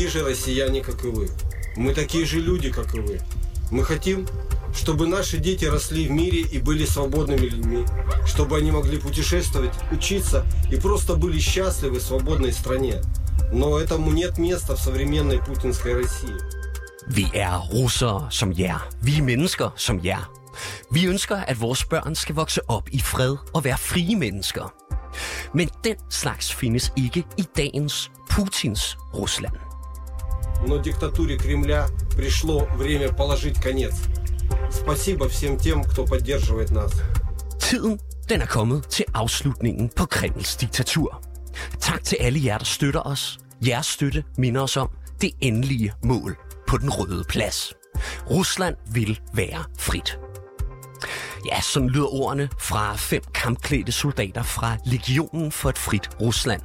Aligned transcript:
такие 0.00 0.22
же 0.22 0.26
россияне, 0.26 0.80
как 0.82 1.04
и 1.04 1.08
вы. 1.08 1.28
Мы 1.76 1.92
такие 1.92 2.24
же 2.24 2.40
люди, 2.40 2.72
как 2.72 2.94
и 2.94 3.00
вы. 3.00 3.20
Мы 3.70 3.84
хотим, 3.84 4.26
чтобы 4.74 5.06
наши 5.06 5.36
дети 5.36 5.66
росли 5.66 6.08
в 6.08 6.10
мире 6.10 6.40
и 6.40 6.58
были 6.58 6.86
свободными 6.86 7.44
людьми, 7.44 7.84
чтобы 8.26 8.56
они 8.56 8.70
могли 8.70 8.96
путешествовать, 8.98 9.74
учиться 9.92 10.46
и 10.72 10.76
просто 10.76 11.16
были 11.16 11.38
счастливы 11.38 11.98
в 11.98 12.02
свободной 12.02 12.54
стране. 12.54 13.02
Но 13.52 13.78
этому 13.78 14.10
нет 14.10 14.38
места 14.38 14.74
в 14.74 14.80
современной 14.80 15.38
путинской 15.38 15.92
России. 15.92 16.34
Vi 17.06 17.26
er 17.34 17.60
russere 17.70 18.28
som 18.30 18.52
jer. 18.52 18.80
Vi 19.02 19.18
er 19.18 19.22
mennesker 19.22 19.70
som 19.76 20.00
jer. 20.02 20.30
Vi 20.90 21.04
ønsker, 21.06 21.36
at 21.36 21.60
vores 21.60 21.84
børn 21.84 22.14
skal 22.14 22.34
vokse 22.34 22.60
op 22.68 22.88
i 22.92 23.00
fred 23.00 23.36
og 23.54 23.64
være 23.64 23.78
frie 23.78 24.16
mennesker. 24.16 24.72
Men 25.54 25.68
den 25.84 25.96
slags 26.10 26.52
findes 26.52 26.92
ikke 26.96 27.24
i 27.36 27.44
dagens 27.56 28.10
Putins 28.30 28.96
Rusland. 29.14 29.69
Но 30.67 30.77
диктатуре 30.77 31.37
Кремля 31.37 31.87
пришло 32.15 32.67
время 32.75 33.11
положить 33.13 33.59
конец. 33.59 33.93
Спасибо 34.71 35.27
всем 35.29 35.57
тем, 35.57 35.83
кто 35.83 36.05
поддерживает 36.05 36.71
нас. 36.71 36.91
Tiden 37.59 37.99
den 38.29 38.41
er 38.41 38.45
kommet 38.45 38.87
til 38.89 39.05
afslutningen 39.13 39.89
på 39.95 40.05
Kremls 40.05 40.55
diktatur. 40.55 41.21
Tak 41.79 42.03
til 42.03 42.17
alle 42.19 42.39
jer, 42.43 42.57
der 42.57 42.65
støtter 42.65 43.01
os. 43.01 43.39
Jeres 43.67 43.85
støtte 43.85 44.23
minder 44.37 44.61
os 44.61 44.77
om 44.77 44.89
det 45.21 45.31
endelige 45.41 45.93
mål 46.03 46.37
på 46.67 46.77
den 46.77 46.89
røde 46.89 47.23
plads. 47.29 47.73
Rusland 48.29 48.75
vil 48.93 49.19
være 49.33 49.63
frit. 49.79 50.19
Ja, 51.45 51.61
sådan 51.61 51.89
lyder 51.89 52.13
ordene 52.13 52.49
fra 52.59 52.95
fem 52.95 53.21
kampklædte 53.33 53.91
soldater 53.91 54.43
fra 54.43 54.77
Legionen 54.85 55.51
for 55.51 55.69
et 55.69 55.77
frit 55.77 56.09
Rusland. 56.21 56.61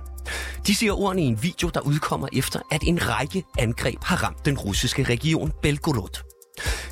de 0.68 0.76
siger 0.76 0.94
ordene 0.94 1.22
i 1.22 1.26
en 1.26 1.44
video, 1.44 1.70
der 1.70 1.80
udkommer 1.80 2.28
efter, 2.34 2.60
at 2.72 2.82
en 2.84 3.10
række 3.10 3.44
angreb 3.60 4.04
har 4.04 4.24
ramt 4.24 4.46
den 4.46 4.58
russiske 4.58 5.04
region 5.04 5.52
Belgorod. 5.62 6.24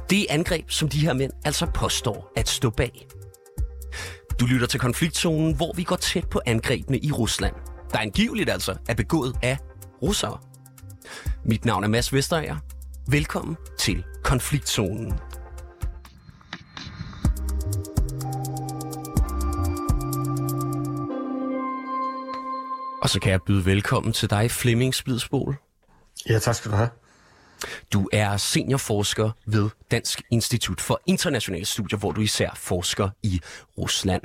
Det 0.09 0.21
er 0.21 0.25
angreb, 0.29 0.71
som 0.71 0.89
de 0.89 0.99
her 0.99 1.13
mænd 1.13 1.31
altså 1.45 1.65
påstår 1.65 2.31
at 2.35 2.49
stå 2.49 2.69
bag. 2.69 3.07
Du 4.39 4.45
lytter 4.45 4.67
til 4.67 4.79
konfliktzonen, 4.79 5.55
hvor 5.55 5.73
vi 5.75 5.83
går 5.83 5.95
tæt 5.95 6.27
på 6.29 6.41
angrebene 6.45 6.99
i 6.99 7.11
Rusland, 7.11 7.55
der 7.91 7.99
angiveligt 7.99 8.49
altså 8.49 8.75
er 8.89 8.93
begået 8.93 9.35
af 9.41 9.57
russere. 10.01 10.37
Mit 11.45 11.65
navn 11.65 11.83
er 11.83 11.87
Mads 11.87 12.13
Vesterager. 12.13 12.55
Velkommen 13.07 13.57
til 13.79 14.03
konfliktzonen. 14.23 15.13
Og 23.03 23.09
så 23.09 23.19
kan 23.19 23.31
jeg 23.31 23.41
byde 23.41 23.65
velkommen 23.65 24.13
til 24.13 24.29
dig, 24.29 24.51
Flemming 24.51 24.95
Splidsbol. 24.95 25.55
Ja, 26.29 26.39
tak 26.39 26.55
skal 26.55 26.71
du 26.71 26.75
have. 26.75 26.89
Du 27.93 28.09
er 28.11 28.37
seniorforsker 28.37 29.31
ved 29.45 29.69
Dansk 29.91 30.21
Institut 30.31 30.81
for 30.81 31.01
Internationale 31.05 31.65
Studier, 31.65 31.99
hvor 31.99 32.11
du 32.11 32.21
især 32.21 32.49
forsker 32.55 33.09
i 33.23 33.39
Rusland. 33.77 34.21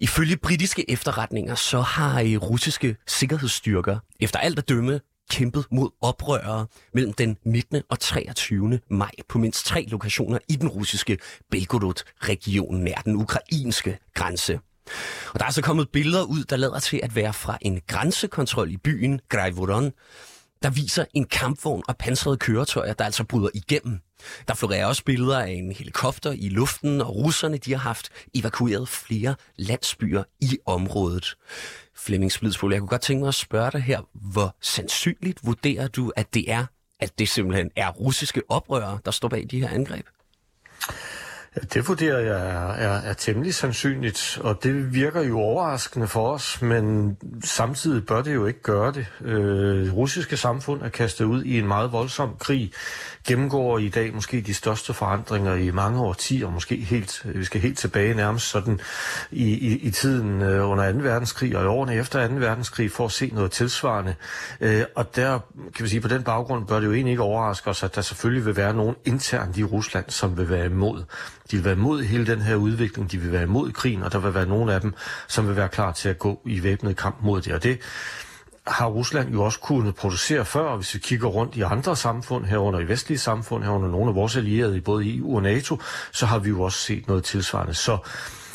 Ifølge 0.00 0.36
britiske 0.36 0.90
efterretninger, 0.90 1.54
så 1.54 1.80
har 1.80 2.20
øh, 2.20 2.36
russiske 2.36 2.96
sikkerhedsstyrker 3.06 3.98
efter 4.20 4.38
alt 4.38 4.58
at 4.58 4.68
dømme 4.68 5.00
kæmpet 5.30 5.64
mod 5.70 5.90
oprørere 6.00 6.66
mellem 6.94 7.12
den 7.12 7.36
19. 7.44 7.82
og 7.90 8.00
23. 8.00 8.80
maj 8.90 9.12
på 9.28 9.38
mindst 9.38 9.66
tre 9.66 9.86
lokationer 9.88 10.38
i 10.48 10.56
den 10.56 10.68
russiske 10.68 11.18
Belgorod-region 11.50 12.76
nær 12.76 13.02
den 13.04 13.16
ukrainske 13.16 13.98
grænse. 14.14 14.60
Og 15.34 15.40
der 15.40 15.46
er 15.46 15.50
så 15.50 15.62
kommet 15.62 15.88
billeder 15.88 16.22
ud, 16.22 16.44
der 16.44 16.56
lader 16.56 16.78
til 16.78 17.00
at 17.02 17.16
være 17.16 17.32
fra 17.32 17.58
en 17.60 17.80
grænsekontrol 17.86 18.72
i 18.72 18.76
byen 18.76 19.20
Graivoron, 19.28 19.92
der 20.62 20.70
viser 20.70 21.04
en 21.14 21.24
kampvogn 21.24 21.82
og 21.88 21.96
pansrede 21.96 22.36
køretøjer, 22.36 22.92
der 22.92 23.04
altså 23.04 23.24
bryder 23.24 23.48
igennem. 23.54 23.98
Der 24.48 24.54
florerer 24.54 24.86
også 24.86 25.04
billeder 25.04 25.40
af 25.40 25.50
en 25.50 25.72
helikopter 25.72 26.32
i 26.32 26.48
luften, 26.48 27.00
og 27.00 27.16
russerne 27.16 27.58
de 27.58 27.72
har 27.72 27.78
haft 27.78 28.08
evakueret 28.34 28.88
flere 28.88 29.34
landsbyer 29.56 30.22
i 30.40 30.58
området. 30.66 31.34
Flemming 31.96 32.32
Splidsbol, 32.32 32.72
jeg 32.72 32.80
kunne 32.80 32.88
godt 32.88 33.02
tænke 33.02 33.20
mig 33.20 33.28
at 33.28 33.34
spørge 33.34 33.70
dig 33.70 33.82
her, 33.82 34.00
hvor 34.14 34.56
sandsynligt 34.60 35.46
vurderer 35.46 35.88
du, 35.88 36.12
at 36.16 36.34
det 36.34 36.50
er, 36.50 36.66
at 37.00 37.18
det 37.18 37.28
simpelthen 37.28 37.70
er 37.76 37.90
russiske 37.90 38.42
oprørere, 38.48 38.98
der 39.04 39.10
står 39.10 39.28
bag 39.28 39.46
de 39.50 39.60
her 39.60 39.68
angreb? 39.68 40.06
Ja, 41.58 41.66
det 41.74 41.88
vurderer 41.88 42.18
jeg 42.18 42.50
er, 42.50 42.72
er, 42.72 43.00
er 43.00 43.12
temmelig 43.12 43.54
sandsynligt, 43.54 44.38
og 44.40 44.62
det 44.62 44.94
virker 44.94 45.22
jo 45.22 45.40
overraskende 45.40 46.08
for 46.08 46.32
os, 46.32 46.62
men 46.62 47.16
samtidig 47.44 48.06
bør 48.06 48.22
det 48.22 48.34
jo 48.34 48.46
ikke 48.46 48.62
gøre 48.62 48.92
det. 48.92 49.06
Øh, 49.20 49.84
det 49.84 49.94
russiske 49.94 50.36
samfund 50.36 50.82
er 50.82 50.88
kastet 50.88 51.24
ud 51.24 51.44
i 51.44 51.58
en 51.58 51.66
meget 51.66 51.92
voldsom 51.92 52.36
krig, 52.38 52.72
gennemgår 53.26 53.78
i 53.78 53.88
dag 53.88 54.14
måske 54.14 54.40
de 54.40 54.54
største 54.54 54.94
forandringer 54.94 55.54
i 55.54 55.70
mange 55.70 56.00
årtier, 56.00 56.50
måske 56.50 56.76
helt, 56.76 57.26
vi 57.34 57.44
skal 57.44 57.60
helt 57.60 57.78
tilbage 57.78 58.14
nærmest 58.14 58.50
sådan 58.50 58.80
i, 59.30 59.44
i, 59.44 59.78
i 59.78 59.90
tiden 59.90 60.42
øh, 60.42 60.70
under 60.70 60.92
2. 60.92 60.98
verdenskrig 60.98 61.56
og 61.56 61.62
i 61.64 61.66
årene 61.66 61.94
efter 61.94 62.28
2. 62.28 62.34
verdenskrig 62.34 62.92
for 62.92 63.04
at 63.04 63.12
se 63.12 63.30
noget 63.34 63.50
tilsvarende. 63.50 64.14
Øh, 64.60 64.82
og 64.94 65.16
der, 65.16 65.38
kan 65.76 65.84
vi 65.84 65.88
sige, 65.88 66.00
på 66.00 66.08
den 66.08 66.22
baggrund 66.22 66.66
bør 66.66 66.80
det 66.80 66.86
jo 66.86 66.92
egentlig 66.92 67.10
ikke 67.10 67.22
overraske 67.22 67.70
os, 67.70 67.82
at 67.82 67.94
der 67.94 68.02
selvfølgelig 68.02 68.46
vil 68.46 68.56
være 68.56 68.74
nogen 68.74 68.94
internt 69.04 69.56
i 69.56 69.64
Rusland, 69.64 70.04
som 70.08 70.36
vil 70.36 70.50
være 70.50 70.66
imod. 70.66 71.04
De 71.50 71.56
vil 71.56 71.64
være 71.64 71.74
imod 71.74 72.02
hele 72.02 72.26
den 72.26 72.40
her 72.40 72.54
udvikling, 72.54 73.12
de 73.12 73.18
vil 73.18 73.32
være 73.32 73.42
imod 73.42 73.72
krigen, 73.72 74.02
og 74.02 74.12
der 74.12 74.18
vil 74.18 74.34
være 74.34 74.46
nogle 74.46 74.74
af 74.74 74.80
dem, 74.80 74.94
som 75.28 75.48
vil 75.48 75.56
være 75.56 75.68
klar 75.68 75.92
til 75.92 76.08
at 76.08 76.18
gå 76.18 76.40
i 76.44 76.62
væbnet 76.62 76.96
kamp 76.96 77.16
mod 77.22 77.42
det. 77.42 77.54
Og 77.54 77.62
det 77.62 77.78
har 78.66 78.86
Rusland 78.86 79.32
jo 79.32 79.42
også 79.42 79.60
kunnet 79.60 79.94
producere 79.94 80.44
før, 80.44 80.64
og 80.64 80.76
hvis 80.76 80.94
vi 80.94 80.98
kigger 80.98 81.28
rundt 81.28 81.56
i 81.56 81.62
andre 81.62 81.96
samfund, 81.96 82.44
herunder 82.44 82.80
i 82.80 82.88
vestlige 82.88 83.18
samfund, 83.18 83.64
herunder 83.64 83.88
nogle 83.88 84.08
af 84.08 84.14
vores 84.14 84.36
allierede 84.36 84.76
i 84.76 84.80
både 84.80 85.16
EU 85.16 85.36
og 85.36 85.42
NATO, 85.42 85.80
så 86.12 86.26
har 86.26 86.38
vi 86.38 86.48
jo 86.48 86.62
også 86.62 86.78
set 86.78 87.08
noget 87.08 87.24
tilsvarende. 87.24 87.74
Så 87.74 87.98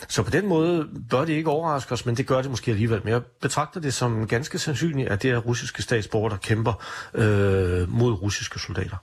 så 0.08 0.24
på 0.24 0.30
den 0.30 0.48
måde 0.48 0.88
bør 1.10 1.26
det 1.26 1.34
ikke 1.34 1.50
overraske 1.50 1.92
os, 1.92 2.06
men 2.06 2.18
det 2.18 2.28
gør 2.28 2.42
det 2.42 2.52
måske 2.52 2.72
alligevel. 2.72 3.02
Men 3.04 3.14
jeg 3.14 3.22
betragter 3.42 3.80
det 3.80 3.94
som 3.94 4.28
ganske 4.28 4.60
sandsynligt, 4.60 5.10
at 5.10 5.24
det 5.24 5.32
er 5.32 5.38
russiske 5.38 5.82
statsborgere, 5.82 6.32
der 6.32 6.38
kæmper 6.38 6.74
øh, 7.14 7.90
mod 7.90 8.12
russiske 8.12 8.60
soldater. 8.60 8.98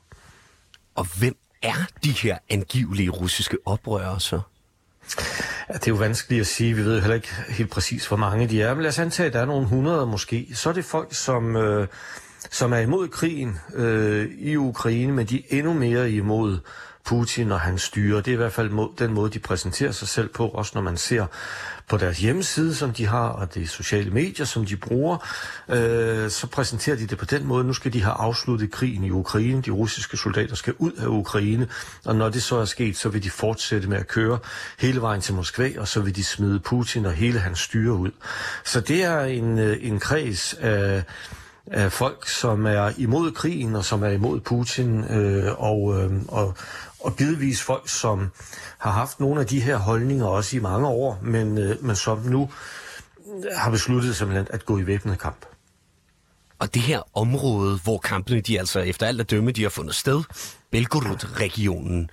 Og 0.95 1.07
hvem 1.19 1.37
er 1.63 1.87
de 2.05 2.11
her 2.11 2.39
angivelige 2.51 3.11
russiske 3.11 3.59
oprørere 3.65 4.21
så? 4.21 4.41
Ja, 5.69 5.75
det 5.75 5.87
er 5.87 5.93
jo 5.93 5.95
vanskeligt 5.95 6.41
at 6.41 6.47
sige. 6.47 6.75
Vi 6.75 6.85
ved 6.85 6.95
jo 6.95 7.01
heller 7.01 7.15
ikke 7.15 7.35
helt 7.49 7.71
præcis, 7.71 8.07
hvor 8.07 8.17
mange 8.17 8.49
de 8.49 8.63
er. 8.63 8.75
Men 8.75 8.83
lad 8.83 8.89
os 8.89 8.99
antage, 8.99 9.27
at 9.27 9.33
der 9.33 9.41
er 9.41 9.45
nogle 9.45 9.67
hundrede 9.67 10.07
måske. 10.07 10.49
Så 10.55 10.69
er 10.69 10.73
det 10.73 10.85
folk, 10.85 11.15
som, 11.15 11.57
øh, 11.57 11.89
som 12.51 12.73
er 12.73 12.79
imod 12.79 13.09
krigen 13.09 13.59
øh, 13.75 14.31
i 14.39 14.57
Ukraine, 14.57 15.13
men 15.13 15.27
de 15.27 15.39
er 15.39 15.59
endnu 15.59 15.73
mere 15.73 16.11
imod 16.11 16.59
Putin 17.05 17.53
og 17.53 17.61
hans 17.61 17.83
styre. 17.83 18.19
Det 18.19 18.29
er 18.29 18.33
i 18.33 18.37
hvert 18.37 18.53
fald 18.53 18.71
må, 18.71 18.95
den 18.99 19.13
måde, 19.13 19.31
de 19.31 19.39
præsenterer 19.39 19.93
sig 19.93 20.09
selv 20.09 20.29
på, 20.29 20.49
også 20.49 20.73
når 20.75 20.83
man 20.83 20.97
ser 20.97 21.27
på 21.89 21.97
deres 21.97 22.19
hjemmeside, 22.19 22.75
som 22.75 22.93
de 22.93 23.07
har, 23.07 23.29
og 23.29 23.55
de 23.55 23.69
sociale 23.69 24.11
medier, 24.11 24.47
som 24.47 24.67
de 24.67 24.77
bruger, 24.77 25.17
øh, 25.69 26.31
så 26.31 26.47
præsenterer 26.47 26.97
de 26.97 27.07
det 27.07 27.19
på 27.19 27.25
den 27.25 27.47
måde. 27.47 27.65
Nu 27.65 27.73
skal 27.73 27.93
de 27.93 28.03
have 28.03 28.15
afsluttet 28.15 28.71
krigen 28.71 29.05
i 29.05 29.11
Ukraine. 29.11 29.63
De 29.63 29.71
russiske 29.71 30.17
soldater 30.17 30.55
skal 30.55 30.75
ud 30.79 30.93
af 30.93 31.07
Ukraine, 31.07 31.69
og 32.05 32.17
når 32.17 32.29
det 32.29 32.43
så 32.43 32.57
er 32.57 32.65
sket, 32.65 32.97
så 32.97 33.09
vil 33.09 33.23
de 33.23 33.31
fortsætte 33.31 33.89
med 33.89 33.97
at 33.97 34.09
køre 34.09 34.39
hele 34.79 35.01
vejen 35.01 35.21
til 35.21 35.35
Moskva, 35.35 35.71
og 35.79 35.89
så 35.89 36.01
vil 36.01 36.17
de 36.17 36.25
smide 36.25 36.61
Putin 36.61 37.07
og 37.07 37.13
hele 37.13 37.39
hans 37.39 37.59
styre 37.59 37.93
ud. 37.93 38.11
Så 38.65 38.81
det 38.81 39.05
er 39.05 39.21
en, 39.21 39.59
øh, 39.59 39.77
en 39.81 40.01
kreds 40.01 40.55
af 40.55 41.03
af 41.67 41.93
folk, 41.93 42.29
som 42.29 42.67
er 42.67 42.93
imod 42.99 43.33
krigen 43.33 43.77
og 43.77 43.85
som 43.85 44.03
er 44.03 44.09
imod 44.09 44.41
Putin, 44.41 45.05
øh, 45.05 45.53
og, 45.59 46.01
øh, 46.01 46.13
og, 46.29 46.55
og 47.01 47.17
givetvis 47.17 47.63
folk, 47.63 47.89
som 47.89 48.31
har 48.79 48.91
haft 48.91 49.21
nogle 49.21 49.41
af 49.41 49.47
de 49.47 49.61
her 49.61 49.77
holdninger 49.77 50.27
også 50.27 50.57
i 50.57 50.61
mange 50.61 50.89
år, 50.89 51.19
men, 51.23 51.59
øh, 51.59 51.85
men 51.85 51.97
som 51.97 52.19
nu 52.19 52.51
har 53.57 53.71
besluttet 53.71 54.17
simpelthen 54.17 54.47
at 54.51 54.67
gå 54.67 54.79
i 54.79 54.87
væbnet 54.87 55.19
kamp. 55.19 55.47
Og 56.59 56.75
det 56.75 56.83
her 56.83 57.03
område, 57.15 57.79
hvor 57.85 57.99
kampene 57.99 58.41
de 58.41 58.59
altså 58.59 58.81
efter 58.81 59.07
alt 59.07 59.21
at 59.21 59.31
dømme, 59.31 59.53
de 59.53 59.63
har 59.63 59.71
fundet 59.71 59.95
sted, 59.95 60.23
Belgorod-regionen, 60.71 62.11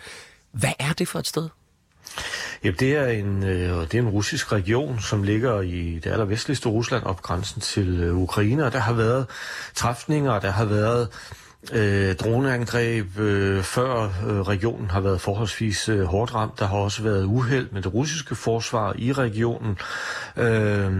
hvad 0.51 0.73
er 0.79 0.93
det 0.93 1.07
for 1.07 1.19
et 1.19 1.27
sted? 1.27 1.49
Ja, 2.63 2.71
det 2.71 2.95
er 2.95 3.07
en, 3.07 3.43
øh, 3.43 3.81
det 3.81 3.93
er 3.93 3.99
en 3.99 4.09
russisk 4.09 4.51
region, 4.51 4.99
som 4.99 5.23
ligger 5.23 5.61
i 5.61 5.99
det 6.03 6.11
allervestligste 6.11 6.69
Rusland 6.69 7.03
op 7.03 7.21
grænsen 7.21 7.61
til 7.61 7.99
øh, 7.99 8.17
Ukraine, 8.17 8.65
og 8.65 8.73
der 8.73 8.79
har 8.79 8.93
været 8.93 9.25
træfninger, 9.75 10.39
der 10.39 10.51
har 10.51 10.65
været 10.65 11.09
øh, 11.73 12.15
droneangreb 12.15 13.19
øh, 13.19 13.63
før 13.63 14.03
øh, 14.03 14.41
regionen 14.41 14.89
har 14.89 15.01
været 15.01 15.21
forholdsvis 15.21 15.89
øh, 15.89 16.03
hårdt 16.03 16.35
ramt. 16.35 16.59
Der 16.59 16.67
har 16.67 16.77
også 16.77 17.03
været 17.03 17.25
uheld 17.25 17.67
med 17.71 17.81
det 17.81 17.93
russiske 17.93 18.35
forsvar 18.35 18.93
i 18.97 19.13
regionen. 19.13 19.77
Øh, 20.37 20.91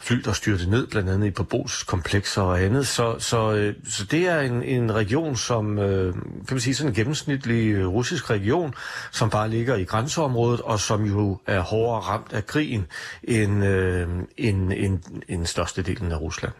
fly, 0.00 0.16
der 0.16 0.32
styrte 0.32 0.70
ned, 0.70 0.86
blandt 0.86 1.10
andet 1.10 1.26
i 1.26 1.30
Pobos 1.30 1.82
komplekser 1.82 2.42
og 2.42 2.62
andet. 2.62 2.86
Så, 2.86 3.16
så, 3.18 3.52
øh, 3.52 3.74
så 3.88 4.04
det 4.04 4.28
er 4.28 4.40
en, 4.40 4.62
en 4.62 4.94
region, 4.94 5.36
som 5.36 5.78
øh, 5.78 6.14
kan 6.14 6.22
man 6.50 6.60
sige 6.60 6.74
sådan 6.74 6.90
en 6.90 6.94
gennemsnitlig 6.94 7.72
øh, 7.72 7.86
russisk 7.86 8.30
region, 8.30 8.74
som 9.10 9.30
bare 9.30 9.48
ligger 9.48 9.76
i 9.76 9.84
grænseområdet, 9.84 10.60
og 10.60 10.80
som 10.80 11.04
jo 11.04 11.38
er 11.46 11.60
hårdere 11.60 12.00
ramt 12.00 12.32
af 12.32 12.46
krigen 12.46 12.86
end, 13.22 13.64
øh, 13.64 14.08
end, 14.36 14.72
end, 14.72 14.98
end 15.28 15.46
størstedelen 15.46 16.12
af 16.12 16.20
Rusland. 16.20 16.52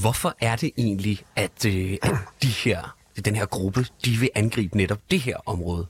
Hvorfor 0.00 0.34
er 0.40 0.56
det 0.56 0.70
egentlig, 0.78 1.22
at, 1.36 1.66
øh, 1.66 1.98
at 2.02 2.14
de 2.42 2.46
her, 2.46 2.96
den 3.24 3.36
her 3.36 3.46
gruppe, 3.46 3.86
de 4.04 4.10
vil 4.10 4.30
angribe 4.34 4.76
netop 4.76 4.98
det 5.10 5.20
her 5.20 5.36
område? 5.46 5.86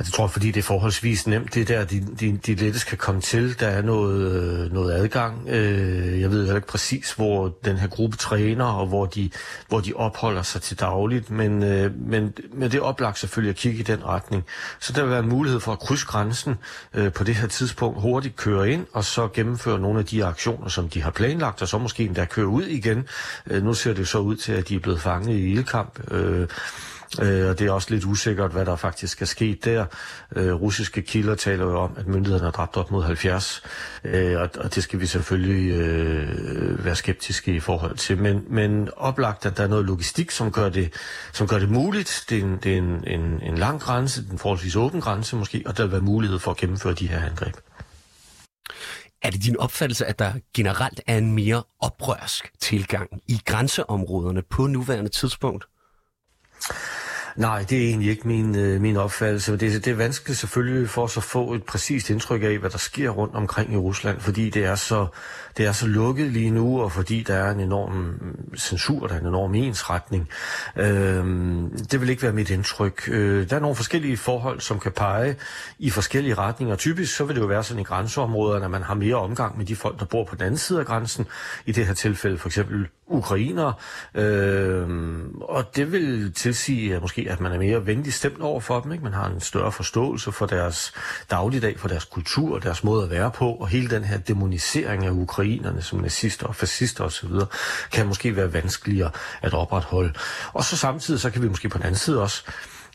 Altså, 0.00 0.10
jeg 0.10 0.16
tror, 0.16 0.26
fordi 0.26 0.46
det 0.46 0.56
er 0.56 0.62
forholdsvis 0.62 1.26
nemt, 1.26 1.54
det 1.54 1.68
der, 1.68 1.84
de, 1.84 2.06
de, 2.20 2.36
de 2.46 2.54
lettest 2.54 2.86
kan 2.86 2.98
komme 2.98 3.20
til. 3.20 3.60
Der 3.60 3.66
er 3.66 3.82
noget, 3.82 4.32
øh, 4.32 4.72
noget 4.72 4.92
adgang. 4.92 5.48
Øh, 5.48 6.20
jeg 6.20 6.30
ved 6.30 6.38
heller 6.38 6.56
ikke 6.56 6.68
præcis, 6.68 7.12
hvor 7.12 7.58
den 7.64 7.76
her 7.76 7.88
gruppe 7.88 8.16
træner, 8.16 8.64
og 8.64 8.86
hvor 8.86 9.06
de, 9.06 9.30
hvor 9.68 9.80
de 9.80 9.92
opholder 9.96 10.42
sig 10.42 10.62
til 10.62 10.80
dagligt, 10.80 11.30
men, 11.30 11.62
øh, 11.62 12.00
men, 12.00 12.34
men 12.52 12.70
det 12.70 12.74
er 12.74 12.82
oplagt 12.82 13.18
selvfølgelig 13.18 13.50
at 13.50 13.56
kigge 13.56 13.78
i 13.78 13.82
den 13.82 14.04
retning. 14.04 14.44
Så 14.80 14.92
der 14.92 15.02
vil 15.02 15.10
være 15.10 15.20
en 15.20 15.28
mulighed 15.28 15.60
for 15.60 15.72
at 15.72 15.78
krydse 15.78 16.06
grænsen 16.06 16.54
på 17.14 17.24
det 17.24 17.34
her 17.34 17.46
tidspunkt, 17.46 18.00
hurtigt 18.00 18.36
køre 18.36 18.70
ind, 18.70 18.86
og 18.92 19.04
så 19.04 19.28
gennemføre 19.28 19.78
nogle 19.78 19.98
af 19.98 20.06
de 20.06 20.24
aktioner, 20.24 20.68
som 20.68 20.88
de 20.88 21.02
har 21.02 21.10
planlagt, 21.10 21.62
og 21.62 21.68
så 21.68 21.78
måske 21.78 22.04
endda 22.04 22.24
køre 22.24 22.46
ud 22.46 22.62
igen. 22.62 23.08
Nu 23.46 23.74
ser 23.74 23.92
det 23.94 24.08
så 24.08 24.18
ud 24.18 24.36
til, 24.36 24.52
at 24.52 24.68
de 24.68 24.74
er 24.74 24.80
blevet 24.80 25.00
fanget 25.00 25.34
i 25.36 25.52
ildkamp. 25.52 25.98
Øh, 27.18 27.48
og 27.48 27.58
det 27.58 27.66
er 27.66 27.72
også 27.72 27.90
lidt 27.90 28.04
usikkert, 28.04 28.52
hvad 28.52 28.66
der 28.66 28.76
faktisk 28.76 29.22
er 29.22 29.26
sket 29.26 29.64
der. 29.64 29.84
Øh, 30.36 30.52
russiske 30.52 31.02
kilder 31.02 31.34
taler 31.34 31.64
jo 31.64 31.78
om, 31.78 31.94
at 31.96 32.06
myndighederne 32.06 32.44
har 32.44 32.50
dræbt 32.50 32.76
op 32.76 32.90
mod 32.90 33.04
70, 33.04 33.62
øh, 34.04 34.40
og, 34.40 34.48
og 34.58 34.74
det 34.74 34.82
skal 34.82 35.00
vi 35.00 35.06
selvfølgelig 35.06 35.70
øh, 35.70 36.84
være 36.84 36.96
skeptiske 36.96 37.54
i 37.54 37.60
forhold 37.60 37.96
til. 37.96 38.18
Men, 38.18 38.44
men 38.48 38.88
oplagt, 38.96 39.46
at 39.46 39.56
der 39.56 39.62
er 39.62 39.68
noget 39.68 39.84
logistik, 39.84 40.30
som 40.30 40.52
gør 40.52 40.68
det, 40.68 40.92
som 41.32 41.46
gør 41.46 41.58
det 41.58 41.70
muligt. 41.70 42.24
Det 42.28 42.38
er, 42.38 42.42
en, 42.42 42.58
det 42.62 42.72
er 42.72 42.78
en, 42.78 43.04
en, 43.06 43.42
en 43.42 43.58
lang 43.58 43.80
grænse, 43.80 44.24
en 44.32 44.38
forholdsvis 44.38 44.76
åben 44.76 45.00
grænse 45.00 45.36
måske, 45.36 45.62
og 45.66 45.76
der 45.76 45.82
vil 45.82 45.92
være 45.92 46.00
mulighed 46.00 46.38
for 46.38 46.50
at 46.50 46.56
gennemføre 46.56 46.94
de 46.94 47.08
her 47.08 47.24
angreb. 47.24 47.54
Er 49.22 49.30
det 49.30 49.44
din 49.44 49.56
opfattelse, 49.56 50.06
at 50.06 50.18
der 50.18 50.32
generelt 50.54 51.00
er 51.06 51.18
en 51.18 51.32
mere 51.32 51.62
oprørsk 51.80 52.52
tilgang 52.60 53.10
i 53.28 53.40
grænseområderne 53.46 54.42
på 54.42 54.66
nuværende 54.66 55.10
tidspunkt? 55.10 55.64
Nej, 57.36 57.64
det 57.70 57.78
er 57.78 57.88
egentlig 57.88 58.10
ikke 58.10 58.28
min, 58.28 58.56
øh, 58.56 58.80
min 58.80 58.96
opfattelse. 58.96 59.52
Det, 59.52 59.60
det 59.84 59.86
er 59.86 59.94
vanskeligt 59.94 60.38
selvfølgelig 60.38 60.88
for 60.88 61.02
os 61.02 61.16
at 61.16 61.22
få 61.22 61.54
et 61.54 61.64
præcist 61.64 62.10
indtryk 62.10 62.42
af, 62.42 62.58
hvad 62.58 62.70
der 62.70 62.78
sker 62.78 63.10
rundt 63.10 63.34
omkring 63.34 63.72
i 63.72 63.76
Rusland, 63.76 64.20
fordi 64.20 64.50
det 64.50 64.64
er 64.64 64.74
så, 64.74 65.06
det 65.56 65.66
er 65.66 65.72
så 65.72 65.86
lukket 65.86 66.32
lige 66.32 66.50
nu, 66.50 66.80
og 66.80 66.92
fordi 66.92 67.22
der 67.22 67.34
er 67.34 67.50
en 67.50 67.60
enorm 67.60 68.18
censur, 68.58 69.06
der 69.06 69.14
er 69.14 69.20
en 69.20 69.26
enorm 69.26 69.54
ensretning. 69.54 70.28
Øh, 70.76 71.24
det 71.90 72.00
vil 72.00 72.08
ikke 72.08 72.22
være 72.22 72.32
mit 72.32 72.50
indtryk. 72.50 73.08
Øh, 73.08 73.50
der 73.50 73.56
er 73.56 73.60
nogle 73.60 73.76
forskellige 73.76 74.16
forhold, 74.16 74.60
som 74.60 74.80
kan 74.80 74.92
pege 74.92 75.36
i 75.78 75.90
forskellige 75.90 76.34
retninger. 76.34 76.76
Typisk 76.76 77.16
så 77.16 77.24
vil 77.24 77.36
det 77.36 77.42
jo 77.42 77.46
være 77.46 77.64
sådan 77.64 77.80
i 77.80 77.84
grænseområderne, 77.84 78.64
at 78.64 78.70
man 78.70 78.82
har 78.82 78.94
mere 78.94 79.16
omgang 79.16 79.58
med 79.58 79.66
de 79.66 79.76
folk, 79.76 79.98
der 79.98 80.04
bor 80.04 80.24
på 80.24 80.34
den 80.34 80.44
anden 80.44 80.58
side 80.58 80.80
af 80.80 80.86
grænsen. 80.86 81.26
I 81.66 81.72
det 81.72 81.86
her 81.86 81.94
tilfælde 81.94 82.38
for 82.38 82.48
eksempel 82.48 82.88
ukrainere. 83.10 83.72
øh, 84.14 84.88
og 85.40 85.76
det 85.76 85.92
vil 85.92 86.32
tilsige 86.32 86.94
at 86.94 87.00
måske, 87.00 87.26
at 87.30 87.40
man 87.40 87.52
er 87.52 87.58
mere 87.58 87.86
venlig 87.86 88.12
stemt 88.12 88.40
over 88.40 88.60
for 88.60 88.80
dem. 88.80 88.92
Ikke? 88.92 89.04
Man 89.04 89.12
har 89.12 89.26
en 89.26 89.40
større 89.40 89.72
forståelse 89.72 90.32
for 90.32 90.46
deres 90.46 90.92
dagligdag, 91.30 91.78
for 91.78 91.88
deres 91.88 92.04
kultur, 92.04 92.58
deres 92.58 92.84
måde 92.84 93.04
at 93.04 93.10
være 93.10 93.30
på, 93.30 93.50
og 93.50 93.68
hele 93.68 93.90
den 93.90 94.04
her 94.04 94.18
demonisering 94.18 95.06
af 95.06 95.10
ukrainerne 95.10 95.82
som 95.82 95.98
nazister 95.98 96.46
og 96.46 96.56
fascister 96.56 97.04
osv., 97.04 97.30
kan 97.92 98.06
måske 98.06 98.36
være 98.36 98.52
vanskeligere 98.52 99.10
at 99.42 99.54
opretholde. 99.54 100.12
Og 100.52 100.64
så 100.64 100.76
samtidig, 100.76 101.20
så 101.20 101.30
kan 101.30 101.42
vi 101.42 101.48
måske 101.48 101.68
på 101.68 101.78
den 101.78 101.86
anden 101.86 101.98
side 101.98 102.22
også 102.22 102.44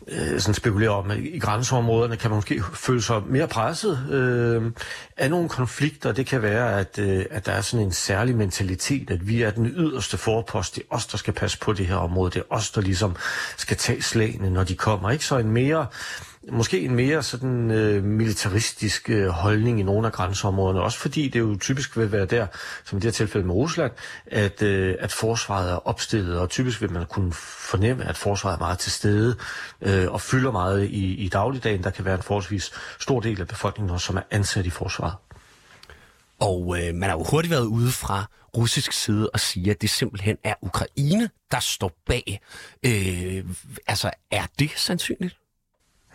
øh, 0.07 0.39
sådan 0.39 0.53
spekulere 0.53 0.89
om, 0.89 1.11
at 1.11 1.17
i 1.17 1.39
grænseområderne 1.39 2.17
kan 2.17 2.29
man 2.29 2.37
måske 2.37 2.63
føle 2.73 3.01
sig 3.01 3.21
mere 3.27 3.47
presset 3.47 4.07
øh, 4.11 4.71
af 5.17 5.29
nogle 5.29 5.49
konflikter. 5.49 6.11
Det 6.11 6.25
kan 6.25 6.41
være, 6.41 6.79
at, 6.79 6.99
øh, 6.99 7.25
at 7.31 7.45
der 7.45 7.51
er 7.51 7.61
sådan 7.61 7.85
en 7.85 7.91
særlig 7.91 8.35
mentalitet, 8.35 9.11
at 9.11 9.27
vi 9.27 9.41
er 9.41 9.49
den 9.51 9.65
yderste 9.65 10.17
forpost. 10.17 10.75
Det 10.75 10.83
er 10.91 10.95
os, 10.95 11.07
der 11.07 11.17
skal 11.17 11.33
passe 11.33 11.59
på 11.59 11.73
det 11.73 11.85
her 11.85 11.95
område. 11.95 12.31
Det 12.31 12.39
er 12.39 12.55
os, 12.55 12.71
der 12.71 12.81
ligesom 12.81 13.15
skal 13.57 13.77
tage 13.77 14.01
slagene, 14.01 14.49
når 14.49 14.63
de 14.63 14.75
kommer. 14.75 15.09
Ikke 15.09 15.25
så 15.25 15.37
en 15.37 15.51
mere 15.51 15.87
måske 16.51 16.81
en 16.81 16.95
mere 16.95 17.23
sådan 17.23 17.71
øh, 17.71 18.03
militaristisk 18.03 19.09
øh, 19.09 19.27
holdning 19.27 19.79
i 19.79 19.83
nogle 19.83 20.07
af 20.07 20.13
grænseområderne, 20.13 20.81
også 20.81 20.99
fordi 20.99 21.27
det 21.27 21.39
jo 21.39 21.57
typisk 21.61 21.97
vil 21.97 22.11
være 22.11 22.25
der, 22.25 22.47
som 22.85 22.97
i 22.97 22.99
det 22.99 23.07
her 23.07 23.11
tilfælde 23.11 23.47
med 23.47 23.55
Rusland, 23.55 23.91
at, 24.25 24.61
øh, 24.61 24.95
at 24.99 25.11
forsvaret 25.11 25.71
er 25.71 25.87
opstillet, 25.87 26.39
og 26.39 26.49
typisk 26.49 26.81
vil 26.81 26.91
man 26.91 27.05
kunne 27.05 27.33
fornemme, 27.69 28.05
at 28.05 28.17
forsvaret 28.17 28.55
er 28.55 28.59
meget 28.59 28.79
til 28.79 28.91
stede 28.91 29.35
øh, 29.81 30.11
og 30.11 30.21
fylder 30.21 30.51
meget 30.51 30.83
i, 30.83 31.13
i 31.13 31.29
dagligdagen. 31.29 31.83
Der 31.83 31.89
kan 31.89 32.05
være 32.05 32.15
en 32.15 32.23
forholdsvis 32.23 32.71
stor 32.99 33.19
del 33.19 33.41
af 33.41 33.47
befolkningen, 33.47 33.99
som 33.99 34.17
er 34.17 34.21
ansat 34.31 34.65
i 34.65 34.69
forsvaret. 34.69 35.15
Og 36.39 36.77
øh, 36.79 36.95
man 36.95 37.09
har 37.09 37.17
jo 37.17 37.25
hurtigt 37.31 37.51
været 37.51 37.65
ude 37.65 37.91
fra 37.91 38.25
russisk 38.57 38.91
side 38.91 39.29
og 39.29 39.39
sige, 39.39 39.71
at 39.71 39.81
det 39.81 39.89
simpelthen 39.89 40.37
er 40.43 40.53
Ukraine, 40.61 41.29
der 41.51 41.59
står 41.59 41.91
bag. 42.05 42.41
Øh, 42.85 43.45
altså, 43.87 44.11
er 44.31 44.45
det 44.59 44.71
sandsynligt? 44.75 45.37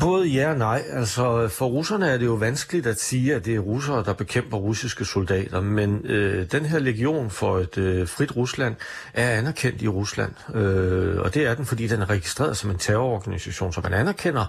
Både 0.00 0.26
ja 0.26 0.50
og 0.50 0.58
nej. 0.58 0.82
Altså, 0.90 1.48
for 1.48 1.66
russerne 1.66 2.08
er 2.08 2.18
det 2.18 2.26
jo 2.26 2.34
vanskeligt 2.34 2.86
at 2.86 3.00
sige, 3.00 3.34
at 3.34 3.44
det 3.44 3.54
er 3.54 3.58
russere, 3.58 4.04
der 4.04 4.12
bekæmper 4.12 4.56
russiske 4.56 5.04
soldater, 5.04 5.60
men 5.60 6.06
øh, 6.06 6.46
den 6.52 6.64
her 6.64 6.78
legion 6.78 7.30
for 7.30 7.58
et 7.58 7.78
øh, 7.78 8.08
frit 8.08 8.36
Rusland 8.36 8.76
er 9.14 9.30
anerkendt 9.30 9.82
i 9.82 9.88
Rusland, 9.88 10.54
øh, 10.54 11.20
og 11.20 11.34
det 11.34 11.46
er 11.46 11.54
den, 11.54 11.66
fordi 11.66 11.86
den 11.86 12.02
er 12.02 12.10
registreret 12.10 12.56
som 12.56 12.70
en 12.70 12.78
terrororganisation, 12.78 13.72
så 13.72 13.80
man 13.80 13.92
anerkender, 13.92 14.46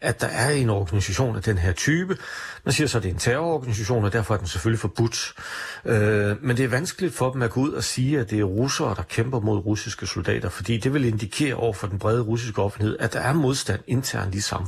at 0.00 0.20
der 0.20 0.26
er 0.26 0.50
en 0.50 0.70
organisation 0.70 1.36
af 1.36 1.42
den 1.42 1.58
her 1.58 1.72
type. 1.72 2.16
Man 2.64 2.72
siger 2.72 2.88
så, 2.88 2.98
at 2.98 3.02
det 3.02 3.08
er 3.08 3.12
en 3.12 3.18
terrororganisation, 3.18 4.04
og 4.04 4.12
derfor 4.12 4.34
er 4.34 4.38
den 4.38 4.46
selvfølgelig 4.46 4.80
forbudt. 4.80 5.34
Øh, 5.84 6.44
men 6.44 6.56
det 6.56 6.64
er 6.64 6.68
vanskeligt 6.68 7.14
for 7.14 7.32
dem 7.32 7.42
at 7.42 7.50
gå 7.50 7.60
ud 7.60 7.72
og 7.72 7.84
sige, 7.84 8.20
at 8.20 8.30
det 8.30 8.40
er 8.40 8.44
russere, 8.44 8.94
der 8.94 9.02
kæmper 9.02 9.40
mod 9.40 9.58
russiske 9.58 10.06
soldater, 10.06 10.48
fordi 10.48 10.76
det 10.76 10.94
vil 10.94 11.04
indikere 11.04 11.54
over 11.54 11.72
for 11.72 11.86
den 11.86 11.98
brede 11.98 12.20
russiske 12.20 12.62
offentlighed, 12.62 12.96
at 13.00 13.12
der 13.12 13.20
er 13.20 13.32
modstand 13.32 13.80
internt 13.86 14.34
i 14.34 14.40
samfundet. 14.40 14.67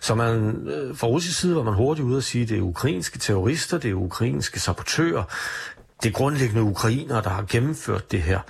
Så 0.00 0.14
man, 0.14 0.66
øh, 0.68 0.96
fra 0.96 1.06
russisk 1.06 1.40
side 1.40 1.56
var 1.56 1.62
man 1.62 1.74
hurtigt 1.74 2.06
ude 2.06 2.16
at 2.16 2.24
sige, 2.24 2.42
at 2.42 2.48
det 2.48 2.58
er 2.58 2.62
ukrainske 2.62 3.18
terrorister, 3.18 3.78
det 3.78 3.90
er 3.90 3.94
ukrainske 3.94 4.60
sabotører, 4.60 5.24
det 6.02 6.08
er 6.08 6.12
grundlæggende 6.12 6.62
ukrainere, 6.62 7.22
der 7.22 7.30
har 7.30 7.44
gennemført 7.48 8.12
det 8.12 8.22
her. 8.22 8.40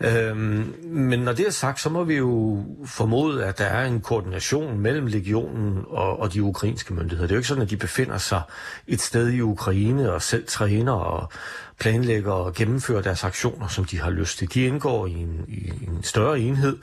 Øhm, 0.00 0.74
men 0.86 1.20
når 1.20 1.32
det 1.32 1.46
er 1.46 1.50
sagt, 1.50 1.80
så 1.80 1.90
må 1.90 2.04
vi 2.04 2.14
jo 2.14 2.64
formode, 2.84 3.44
at 3.44 3.58
der 3.58 3.64
er 3.64 3.86
en 3.86 4.00
koordination 4.00 4.78
mellem 4.78 5.06
legionen 5.06 5.84
og, 5.88 6.20
og 6.20 6.32
de 6.32 6.42
ukrainske 6.42 6.94
myndigheder. 6.94 7.26
Det 7.26 7.30
er 7.30 7.36
jo 7.36 7.38
ikke 7.38 7.48
sådan, 7.48 7.62
at 7.62 7.70
de 7.70 7.76
befinder 7.76 8.18
sig 8.18 8.42
et 8.86 9.00
sted 9.00 9.28
i 9.28 9.40
Ukraine 9.40 10.12
og 10.12 10.22
selv 10.22 10.46
træner 10.46 10.92
og, 10.92 11.30
planlægger 11.80 12.32
og 12.32 12.54
gennemfører 12.54 13.02
deres 13.02 13.24
aktioner, 13.24 13.68
som 13.68 13.84
de 13.84 14.00
har 14.00 14.10
lyst 14.10 14.38
til. 14.38 14.54
De 14.54 14.64
indgår 14.64 15.06
i 15.06 15.12
en, 15.12 15.44
i 15.48 15.68
en 15.68 16.02
større 16.02 16.40
enhed, 16.40 16.76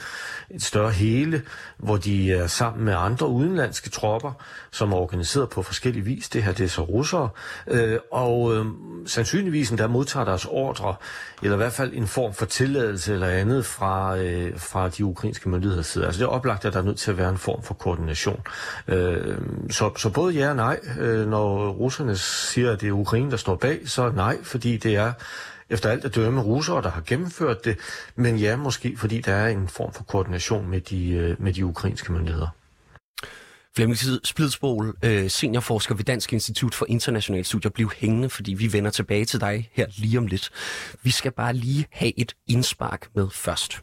et 0.50 0.64
større 0.64 0.92
hele, 0.92 1.42
hvor 1.78 1.98
de 1.98 2.34
er 2.34 2.48
sammen 2.48 2.86
med 2.86 2.94
andre 2.98 3.28
udenlandske 3.28 3.90
tropper, 3.90 4.32
som 4.72 4.92
er 4.92 4.98
organiseret 4.98 5.50
på 5.50 5.64
forskellige 5.64 6.06
vis. 6.06 6.30
Det 6.30 6.44
her 6.44 6.52
det 6.52 6.64
er 6.64 6.68
så 6.70 6.82
russere. 6.82 7.30
Øh, 7.68 8.00
og 8.12 8.56
øh, 8.56 8.66
sandsynligvis 9.06 9.74
der 9.78 9.88
modtager 9.88 10.26
deres 10.26 10.46
ordre, 10.46 10.96
eller 11.42 11.56
i 11.56 11.58
hvert 11.58 11.74
fald 11.74 11.94
en 11.94 12.08
form 12.08 12.34
for 12.34 12.46
tilladelse 12.46 13.14
eller 13.14 13.28
andet 13.28 13.66
fra, 13.66 14.18
øh, 14.18 14.60
fra 14.60 14.90
de 14.90 15.06
ukrainske 15.06 15.50
myndigheders 15.50 15.88
side. 15.88 16.06
Altså 16.06 16.20
det 16.20 16.26
er 16.26 16.30
oplagt, 16.30 16.66
at 16.66 16.74
der 16.74 16.80
er 16.80 16.84
nødt 16.84 16.98
til 16.98 17.12
at 17.12 17.18
være 17.18 17.30
en 17.30 17.38
form 17.38 17.64
for 17.64 17.74
koordination. 17.74 18.42
Øh, 18.88 19.38
så, 19.70 19.92
så 19.98 20.10
både 20.10 20.34
ja 20.34 20.50
og 20.50 20.56
nej. 20.56 20.80
Øh, 21.00 21.30
når 21.30 21.70
russerne 21.70 22.16
siger, 22.18 22.72
at 22.72 22.82
det 22.82 22.88
er 22.88 22.92
Ukraine, 22.92 23.32
der 23.32 23.38
står 23.38 23.56
bag, 23.56 23.80
så 23.86 24.10
nej, 24.10 24.38
fordi 24.44 24.78
det 24.86 24.96
er 24.96 25.14
efter 25.70 25.90
alt 25.90 26.06
at 26.06 26.16
dømme 26.16 26.42
russere, 26.42 26.82
der 26.82 26.90
har 26.90 27.02
gennemført 27.02 27.66
det, 27.66 27.78
men 28.16 28.38
ja, 28.38 28.56
måske 28.56 28.98
fordi 28.98 29.22
der 29.22 29.34
er 29.34 29.48
en 29.48 29.68
form 29.68 29.94
for 29.94 30.04
koordination 30.04 30.68
med 30.70 30.82
de, 30.82 31.10
øh, 31.10 31.42
med 31.42 31.54
de 31.54 31.66
ukrainske 31.66 32.12
myndigheder. 32.12 32.48
Flemming 33.76 33.98
Splidsbol, 34.24 34.96
øh, 35.04 35.30
seniorforsker 35.30 35.96
ved 35.96 36.04
Dansk 36.04 36.34
Institut 36.34 36.76
for 36.76 36.86
Internationale 36.90 37.44
Studier, 37.44 37.72
blev 37.72 37.92
hængende, 37.98 38.30
fordi 38.30 38.54
vi 38.54 38.74
vender 38.74 38.92
tilbage 38.92 39.26
til 39.26 39.40
dig 39.40 39.70
her 39.74 39.86
lige 39.98 40.18
om 40.18 40.28
lidt. 40.28 40.50
Vi 41.04 41.12
skal 41.12 41.32
bare 41.32 41.54
lige 41.54 41.88
have 41.92 42.20
et 42.20 42.36
indspark 42.48 43.08
med 43.16 43.30
først. 43.32 43.82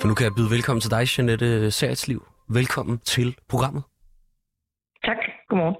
For 0.00 0.08
nu 0.08 0.14
kan 0.14 0.24
jeg 0.24 0.32
byde 0.36 0.50
velkommen 0.50 0.80
til 0.80 0.90
dig, 0.90 1.08
Jeanette 1.18 1.70
Særetsliv. 1.70 2.33
Velkommen 2.48 2.98
til 2.98 3.36
programmet. 3.48 3.82
Tak. 5.04 5.16
Godmorgen. 5.48 5.76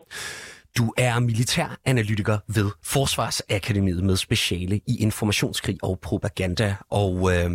Du 0.78 0.94
er 0.99 1.21
militæranalytiker 1.21 2.38
ved 2.49 2.71
Forsvarsakademiet 2.85 4.04
med 4.04 4.16
speciale 4.16 4.76
i 4.76 4.97
informationskrig 5.00 5.78
og 5.83 5.99
propaganda, 6.00 6.76
og 6.90 7.33
øh, 7.33 7.50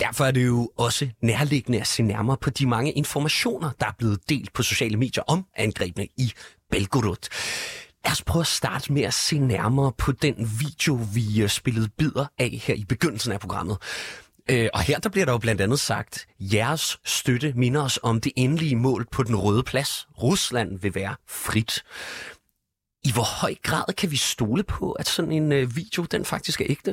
derfor 0.00 0.24
er 0.24 0.30
det 0.30 0.46
jo 0.46 0.70
også 0.78 1.08
nærliggende 1.22 1.80
at 1.80 1.86
se 1.86 2.02
nærmere 2.02 2.36
på 2.36 2.50
de 2.50 2.66
mange 2.66 2.92
informationer, 2.92 3.70
der 3.80 3.86
er 3.86 3.94
blevet 3.98 4.28
delt 4.28 4.52
på 4.52 4.62
sociale 4.62 4.96
medier 4.96 5.24
om 5.26 5.46
angrebene 5.56 6.06
i 6.16 6.32
Belgorod. 6.70 7.28
Lad 8.04 8.12
os 8.12 8.22
prøve 8.22 8.40
at 8.40 8.46
starte 8.46 8.92
med 8.92 9.02
at 9.02 9.14
se 9.14 9.38
nærmere 9.38 9.92
på 9.98 10.12
den 10.12 10.34
video, 10.60 10.98
vi 11.14 11.42
øh, 11.42 11.48
spillede 11.48 11.88
bidder 11.98 12.26
af 12.38 12.50
her 12.66 12.74
i 12.74 12.84
begyndelsen 12.88 13.32
af 13.32 13.40
programmet. 13.40 13.78
Øh, 14.52 14.68
og 14.76 14.80
her 14.88 14.98
der 15.04 15.10
bliver 15.14 15.26
der 15.26 15.34
jo 15.36 15.42
blandt 15.46 15.60
andet 15.66 15.80
sagt, 15.90 16.14
jeres 16.56 16.84
støtte 17.18 17.50
minder 17.62 17.82
os 17.88 17.98
om 18.10 18.16
det 18.24 18.32
endelige 18.44 18.76
mål 18.86 19.02
på 19.16 19.20
den 19.28 19.36
røde 19.44 19.64
plads. 19.70 19.92
Rusland 20.24 20.70
vil 20.82 20.92
være 21.00 21.14
frit. 21.44 21.72
I 23.08 23.10
hvor 23.16 23.28
høj 23.42 23.54
grad 23.68 23.88
kan 24.00 24.08
vi 24.14 24.20
stole 24.34 24.62
på, 24.76 24.86
at 25.00 25.06
sådan 25.14 25.32
en 25.40 25.52
øh, 25.58 25.64
video, 25.80 26.02
den 26.14 26.22
faktisk 26.32 26.58
er 26.60 26.66
ægte? 26.74 26.92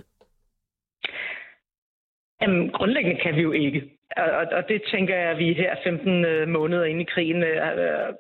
Jamen, 2.42 2.72
grundlæggende 2.78 3.22
kan 3.24 3.36
vi 3.36 3.42
jo 3.42 3.52
ikke. 3.52 3.80
Og, 4.18 4.46
og 4.58 4.64
det 4.70 4.82
tænker 4.92 5.16
jeg, 5.16 5.30
at 5.32 5.38
vi 5.38 5.54
her 5.54 5.76
15 5.84 6.26
øh, 6.26 6.48
måneder 6.48 6.86
inde 6.86 7.02
i 7.02 7.12
krigen 7.14 7.44
øh, 7.44 7.58
øh, 7.84 8.14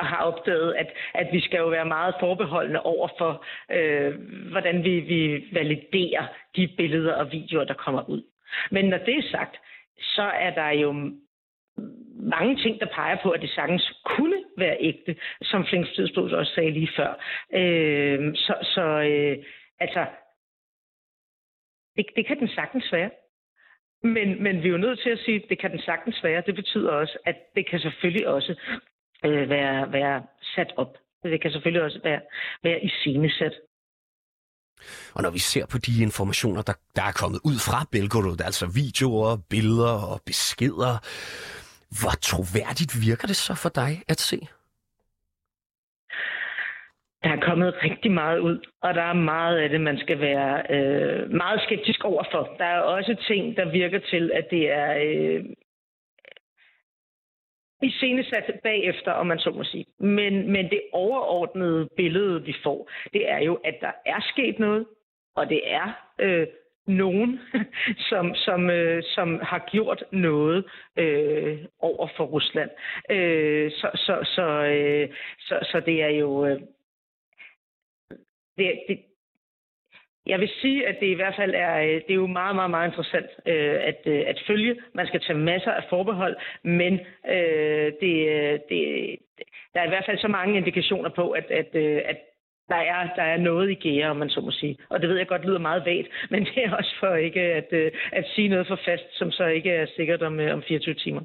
har 0.00 0.22
opdaget, 0.30 0.74
at, 0.74 0.86
at 1.14 1.28
vi 1.32 1.40
skal 1.40 1.58
jo 1.58 1.68
være 1.68 1.84
meget 1.86 2.14
forbeholdende 2.20 2.80
over 2.82 3.08
for, 3.18 3.44
øh, 3.70 4.14
hvordan 4.50 4.84
vi, 4.84 5.00
vi 5.00 5.44
validerer 5.52 6.26
de 6.56 6.68
billeder 6.76 7.14
og 7.14 7.32
videoer, 7.32 7.64
der 7.64 7.74
kommer 7.74 8.08
ud. 8.08 8.22
Men 8.70 8.84
når 8.84 8.98
det 8.98 9.18
er 9.18 9.30
sagt, 9.30 9.56
så 9.98 10.22
er 10.22 10.50
der 10.54 10.70
jo 10.70 10.92
mange 12.24 12.56
ting, 12.56 12.80
der 12.80 12.86
peger 12.86 13.16
på, 13.22 13.30
at 13.30 13.40
det 13.40 13.50
sagtens 13.50 13.92
kunne 14.04 14.44
være 14.58 14.76
ægte, 14.80 15.16
som 15.42 15.66
Flink 15.66 15.86
også 16.16 16.52
sagde 16.54 16.70
lige 16.70 16.90
før. 16.96 17.10
Øh, 17.52 18.34
så 18.34 18.54
så 18.62 18.82
øh, 18.82 19.44
altså, 19.80 20.06
det, 21.96 22.06
det 22.16 22.26
kan 22.26 22.38
den 22.38 22.48
sagtens 22.48 22.92
være. 22.92 23.10
Men, 24.02 24.42
men 24.42 24.62
vi 24.62 24.68
er 24.68 24.72
jo 24.72 24.78
nødt 24.78 24.98
til 24.98 25.10
at 25.10 25.18
sige, 25.18 25.42
at 25.42 25.48
det 25.48 25.58
kan 25.58 25.70
den 25.70 25.80
sagtens 25.80 26.24
være. 26.24 26.42
Det 26.46 26.54
betyder 26.54 26.90
også, 26.90 27.18
at 27.24 27.36
det 27.54 27.66
kan 27.66 27.80
selvfølgelig 27.80 28.28
også 28.28 28.60
øh, 29.24 29.50
være, 29.50 29.92
være 29.92 30.26
sat 30.54 30.72
op. 30.76 30.96
Det 31.22 31.40
kan 31.40 31.50
selvfølgelig 31.50 31.82
også 31.82 32.00
være, 32.04 32.20
være 32.62 32.84
i 32.84 32.88
scenesat. 32.88 33.60
Og 35.14 35.22
når 35.22 35.30
vi 35.30 35.38
ser 35.38 35.66
på 35.66 35.78
de 35.78 36.02
informationer, 36.02 36.62
der, 36.62 36.72
der 36.96 37.02
er 37.02 37.12
kommet 37.12 37.40
ud 37.44 37.58
fra 37.66 37.78
Belgorod, 37.92 38.40
altså 38.44 38.66
videoer, 38.66 39.36
billeder 39.50 39.94
og 40.12 40.20
beskeder, 40.26 40.94
hvor 42.00 42.14
troværdigt 42.28 42.92
virker 43.08 43.26
det 43.26 43.36
så 43.36 43.54
for 43.54 43.68
dig 43.68 44.02
at 44.08 44.20
se? 44.20 44.38
Der 47.24 47.30
er 47.30 47.46
kommet 47.48 47.74
rigtig 47.82 48.10
meget 48.12 48.38
ud, 48.38 48.58
og 48.82 48.94
der 48.94 49.02
er 49.02 49.12
meget 49.12 49.56
af 49.58 49.68
det, 49.68 49.80
man 49.80 49.98
skal 49.98 50.20
være 50.20 50.62
øh, 50.70 51.30
meget 51.30 51.60
skeptisk 51.66 52.04
overfor. 52.04 52.54
Der 52.58 52.64
er 52.64 52.80
også 52.80 53.16
ting, 53.28 53.56
der 53.56 53.70
virker 53.70 54.00
til, 54.10 54.30
at 54.34 54.46
det 54.50 54.70
er 54.70 54.90
øh, 55.06 55.44
i 57.84 58.22
sat 58.22 58.60
bagefter, 58.62 59.12
om 59.12 59.26
man 59.26 59.38
så 59.38 59.50
må 59.50 59.64
sige. 59.64 59.86
Men, 59.98 60.52
men 60.52 60.64
det 60.70 60.80
overordnede 60.92 61.88
billede, 61.96 62.44
vi 62.44 62.54
får, 62.62 62.90
det 63.12 63.30
er 63.30 63.38
jo, 63.38 63.54
at 63.54 63.74
der 63.80 63.92
er 64.06 64.20
sket 64.32 64.58
noget, 64.58 64.86
og 65.36 65.48
det 65.48 65.60
er 65.64 65.92
øh, 66.18 66.46
nogen, 66.86 67.40
som, 68.08 68.34
som, 68.34 68.70
øh, 68.70 69.02
som 69.02 69.40
har 69.42 69.68
gjort 69.70 70.04
noget 70.12 70.64
øh, 70.96 71.58
over 71.78 72.08
for 72.16 72.24
Rusland. 72.24 72.70
Øh, 73.10 73.70
så, 73.70 73.90
så, 73.94 74.18
så, 74.34 74.48
øh, 74.64 75.08
så, 75.38 75.58
så 75.62 75.80
det 75.80 76.02
er 76.02 76.08
jo... 76.08 76.46
Øh, 76.46 76.60
det, 78.58 78.80
det, 78.88 78.98
jeg 80.26 80.40
vil 80.40 80.50
sige, 80.60 80.88
at 80.88 80.96
det 81.00 81.06
i 81.06 81.14
hvert 81.14 81.34
fald 81.36 81.54
er, 81.54 81.74
øh, 81.80 81.94
det 82.06 82.10
er 82.10 82.22
jo 82.24 82.26
meget, 82.26 82.54
meget, 82.56 82.70
meget 82.70 82.88
interessant 82.88 83.30
øh, 83.46 83.76
at, 83.90 84.00
øh, 84.06 84.22
at 84.26 84.42
følge. 84.46 84.76
Man 84.94 85.06
skal 85.06 85.20
tage 85.20 85.38
masser 85.38 85.70
af 85.70 85.84
forbehold, 85.90 86.36
men 86.62 86.92
øh, 87.34 87.92
det, 88.02 88.16
øh, 88.34 88.58
det, 88.68 88.80
der 89.72 89.80
er 89.80 89.86
i 89.86 89.92
hvert 89.94 90.06
fald 90.08 90.18
så 90.18 90.28
mange 90.28 90.56
indikationer 90.56 91.10
på, 91.10 91.30
at, 91.30 91.46
at, 91.50 91.70
øh, 91.74 92.02
at 92.04 92.18
der 92.68 92.76
er, 92.76 93.14
der 93.16 93.22
er 93.22 93.36
noget 93.36 93.70
i 93.70 93.74
gære, 93.74 94.10
om 94.10 94.16
man 94.16 94.30
så 94.30 94.40
må 94.40 94.50
sige. 94.50 94.76
Og 94.90 95.00
det 95.00 95.08
ved 95.08 95.16
jeg 95.16 95.26
godt 95.28 95.44
lyder 95.44 95.58
meget 95.58 95.82
vagt, 95.86 96.08
men 96.32 96.44
det 96.44 96.64
er 96.64 96.76
også 96.76 96.94
for 97.00 97.14
ikke 97.14 97.40
at, 97.40 97.92
at 98.12 98.24
sige 98.34 98.48
noget 98.48 98.66
for 98.66 98.78
fast, 98.84 99.04
som 99.12 99.30
så 99.30 99.46
ikke 99.46 99.70
er 99.70 99.86
sikkert 99.96 100.22
om, 100.22 100.38
om 100.38 100.62
24 100.68 100.94
timer. 100.94 101.20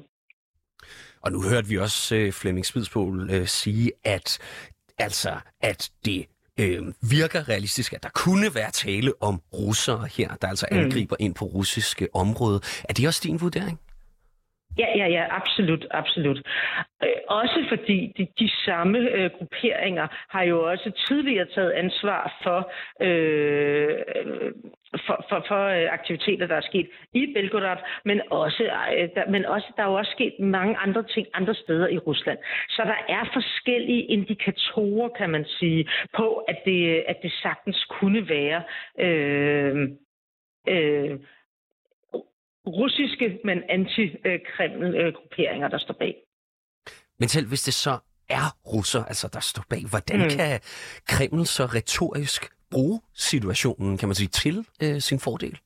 Og 1.22 1.32
nu 1.32 1.38
hørte 1.50 1.68
vi 1.68 1.76
også 1.78 2.16
øh, 2.16 2.32
Flemming 2.32 2.66
Spidsbol 2.66 3.30
øh, 3.34 3.46
sige, 3.46 3.92
at 4.04 4.28
altså, 4.98 5.30
at 5.62 5.90
det 6.04 6.26
øh, 6.60 6.80
virker 7.16 7.48
realistisk, 7.48 7.92
at 7.92 8.02
der 8.02 8.12
kunne 8.24 8.48
være 8.54 8.70
tale 8.70 9.12
om 9.20 9.34
russere 9.52 10.04
her, 10.16 10.28
der 10.40 10.48
altså 10.48 10.66
mm. 10.70 10.78
angriber 10.78 11.16
mm. 11.18 11.24
ind 11.24 11.34
på 11.34 11.44
russiske 11.44 12.08
område. 12.14 12.60
Er 12.88 12.92
det 12.92 13.06
også 13.06 13.20
din 13.24 13.40
vurdering? 13.40 13.80
Ja, 14.78 14.88
ja, 14.96 15.06
ja, 15.06 15.24
absolut, 15.40 15.86
absolut. 15.90 16.38
Øh, 17.02 17.08
også 17.28 17.64
fordi 17.68 18.12
de, 18.16 18.26
de 18.38 18.50
samme 18.66 18.98
øh, 18.98 19.30
grupperinger 19.38 20.06
har 20.28 20.42
jo 20.42 20.70
også 20.70 20.90
tidligere 21.08 21.46
taget 21.54 21.72
ansvar 21.72 22.22
for, 22.42 22.72
øh, 23.06 23.94
for, 25.06 25.24
for, 25.28 25.44
for 25.48 25.66
øh, 25.66 25.92
aktiviteter, 25.92 26.46
der 26.46 26.56
er 26.56 26.60
sket 26.60 26.88
i 27.12 27.32
Belgorod, 27.34 27.76
men 28.04 28.20
også, 28.30 28.64
øh, 28.64 29.08
der, 29.14 29.30
men 29.30 29.44
også 29.44 29.66
der 29.76 29.82
er 29.82 29.86
jo 29.86 29.94
også 29.94 30.12
sket 30.12 30.34
mange 30.40 30.76
andre 30.76 31.02
ting 31.02 31.26
andre 31.34 31.54
steder 31.54 31.88
i 31.88 31.98
Rusland. 31.98 32.38
Så 32.68 32.82
der 32.84 33.14
er 33.14 33.24
forskellige 33.32 34.02
indikatorer, 34.02 35.08
kan 35.08 35.30
man 35.30 35.44
sige, 35.44 35.88
på, 36.16 36.34
at 36.34 36.58
det, 36.64 37.04
at 37.08 37.16
det 37.22 37.32
sagtens 37.32 37.84
kunne 37.84 38.28
være 38.28 38.62
øh, 38.98 39.88
øh, 40.68 41.18
russiske, 42.66 43.38
men 43.44 43.62
anti-Kreml-grupperinger, 43.68 45.68
der 45.68 45.78
står 45.78 45.94
bag. 45.94 46.16
Men 47.18 47.28
selv 47.28 47.48
hvis 47.48 47.62
det 47.62 47.74
så 47.74 47.98
er 48.28 48.74
russer, 48.74 49.04
altså 49.04 49.28
der 49.32 49.40
står 49.40 49.64
bag, 49.70 49.82
hvordan 49.90 50.22
mm. 50.22 50.28
kan 50.28 50.60
Kreml 51.08 51.46
så 51.46 51.64
retorisk 51.64 52.59
bruge 52.70 53.00
situationen, 53.14 53.98
kan 53.98 54.08
man 54.08 54.14
sige, 54.14 54.28
til 54.28 54.66
øh, 54.82 55.00
sin 55.00 55.20
fordel? 55.20 55.58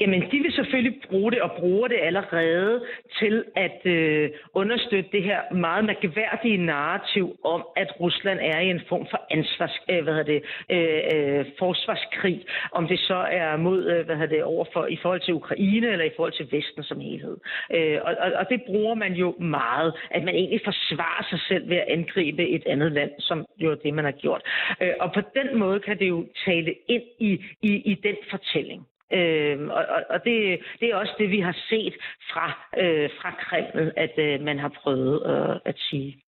Jamen, 0.00 0.22
de 0.30 0.38
vil 0.38 0.52
selvfølgelig 0.52 1.00
bruge 1.08 1.32
det 1.32 1.42
og 1.42 1.50
bruger 1.58 1.88
det 1.88 1.98
allerede 2.02 2.84
til 3.18 3.44
at 3.56 3.80
øh, 3.84 4.30
understøtte 4.54 5.10
det 5.12 5.22
her 5.22 5.54
meget 5.54 5.84
mærkværdige 5.84 6.56
narrativ 6.56 7.36
om, 7.44 7.66
at 7.76 8.00
Rusland 8.00 8.38
er 8.42 8.60
i 8.60 8.70
en 8.70 8.80
form 8.88 9.06
for 9.10 9.20
ansvars, 9.30 9.80
øh, 9.90 10.02
hvad 10.02 10.12
hedder 10.14 10.32
det, 10.32 10.42
øh, 10.70 11.00
øh, 11.14 11.44
forsvarskrig, 11.58 12.44
om 12.72 12.88
det 12.88 12.98
så 12.98 13.14
er 13.14 13.56
mod, 13.56 13.84
øh, 13.84 14.06
hvad 14.06 14.16
hedder 14.16 14.34
det, 14.36 14.44
overfor, 14.44 14.86
i 14.86 14.98
forhold 15.02 15.20
til 15.20 15.34
Ukraine 15.34 15.86
eller 15.86 16.04
i 16.04 16.14
forhold 16.16 16.32
til 16.32 16.48
Vesten 16.52 16.82
som 16.82 17.00
helhed. 17.00 17.36
Øh, 17.74 17.98
og, 18.02 18.14
og, 18.18 18.32
og 18.32 18.46
det 18.50 18.62
bruger 18.66 18.94
man 18.94 19.12
jo 19.12 19.36
meget, 19.38 19.94
at 20.10 20.24
man 20.24 20.34
egentlig 20.34 20.60
forsvarer 20.64 21.26
sig 21.30 21.40
selv 21.48 21.68
ved 21.68 21.76
at 21.76 21.88
angribe 21.88 22.48
et 22.48 22.66
andet 22.66 22.92
land, 22.92 23.10
som 23.18 23.46
jo 23.58 23.70
er 23.70 23.74
det, 23.74 23.94
man 23.94 24.04
har 24.04 24.12
gjort. 24.12 24.42
Øh, 24.80 24.94
og 25.00 25.12
på 25.12 25.20
den 25.20 25.58
måde 25.58 25.80
kan 25.80 25.98
det 25.98 26.08
jo 26.08 26.26
tale 26.44 26.74
ind 26.88 27.04
i, 27.18 27.44
i, 27.62 27.72
i 27.92 27.94
den 27.94 28.16
fortælling. 28.30 28.86
Øh, 29.12 29.68
og 29.68 29.84
og 30.10 30.24
det, 30.24 30.58
det 30.80 30.88
er 30.90 30.96
også 30.96 31.14
det, 31.18 31.30
vi 31.30 31.40
har 31.40 31.56
set 31.68 31.94
fra, 32.30 32.46
øh, 32.82 33.10
fra 33.20 33.30
Kreml, 33.44 33.92
at 33.96 34.14
øh, 34.18 34.40
man 34.40 34.58
har 34.58 34.72
prøvet 34.82 35.14
øh, 35.26 35.56
at 35.64 35.78
sige. 35.78 36.20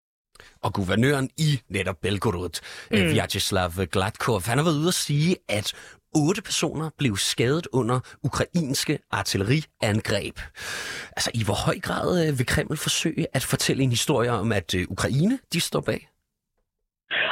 Og 0.64 0.73
guvernøren 0.73 1.28
i 1.38 1.50
netop 1.68 1.97
Belgorod, 2.02 2.54
øh, 2.92 3.00
mm. 3.00 3.11
Vyacheslav 3.14 3.71
Gladkov, 3.92 4.40
han 4.49 4.59
har 4.59 4.64
været 4.64 4.80
ude 4.83 4.92
at 4.95 5.00
sige, 5.06 5.37
at 5.49 5.66
otte 6.25 6.42
personer 6.42 6.90
blev 6.99 7.16
skadet 7.16 7.66
under 7.73 7.99
ukrainske 8.28 8.99
artilleriangreb. 9.11 10.37
Altså, 11.16 11.30
i 11.35 11.42
hvor 11.47 11.59
høj 11.66 11.78
grad 11.87 12.06
øh, 12.23 12.38
vil 12.38 12.47
Kreml 12.47 12.76
forsøge 12.87 13.26
at 13.37 13.45
fortælle 13.52 13.83
en 13.83 13.90
historie 13.90 14.30
om, 14.30 14.52
at 14.52 14.68
øh, 14.78 14.83
Ukraine, 14.95 15.38
de 15.52 15.61
står 15.61 15.83
bag? 15.90 16.00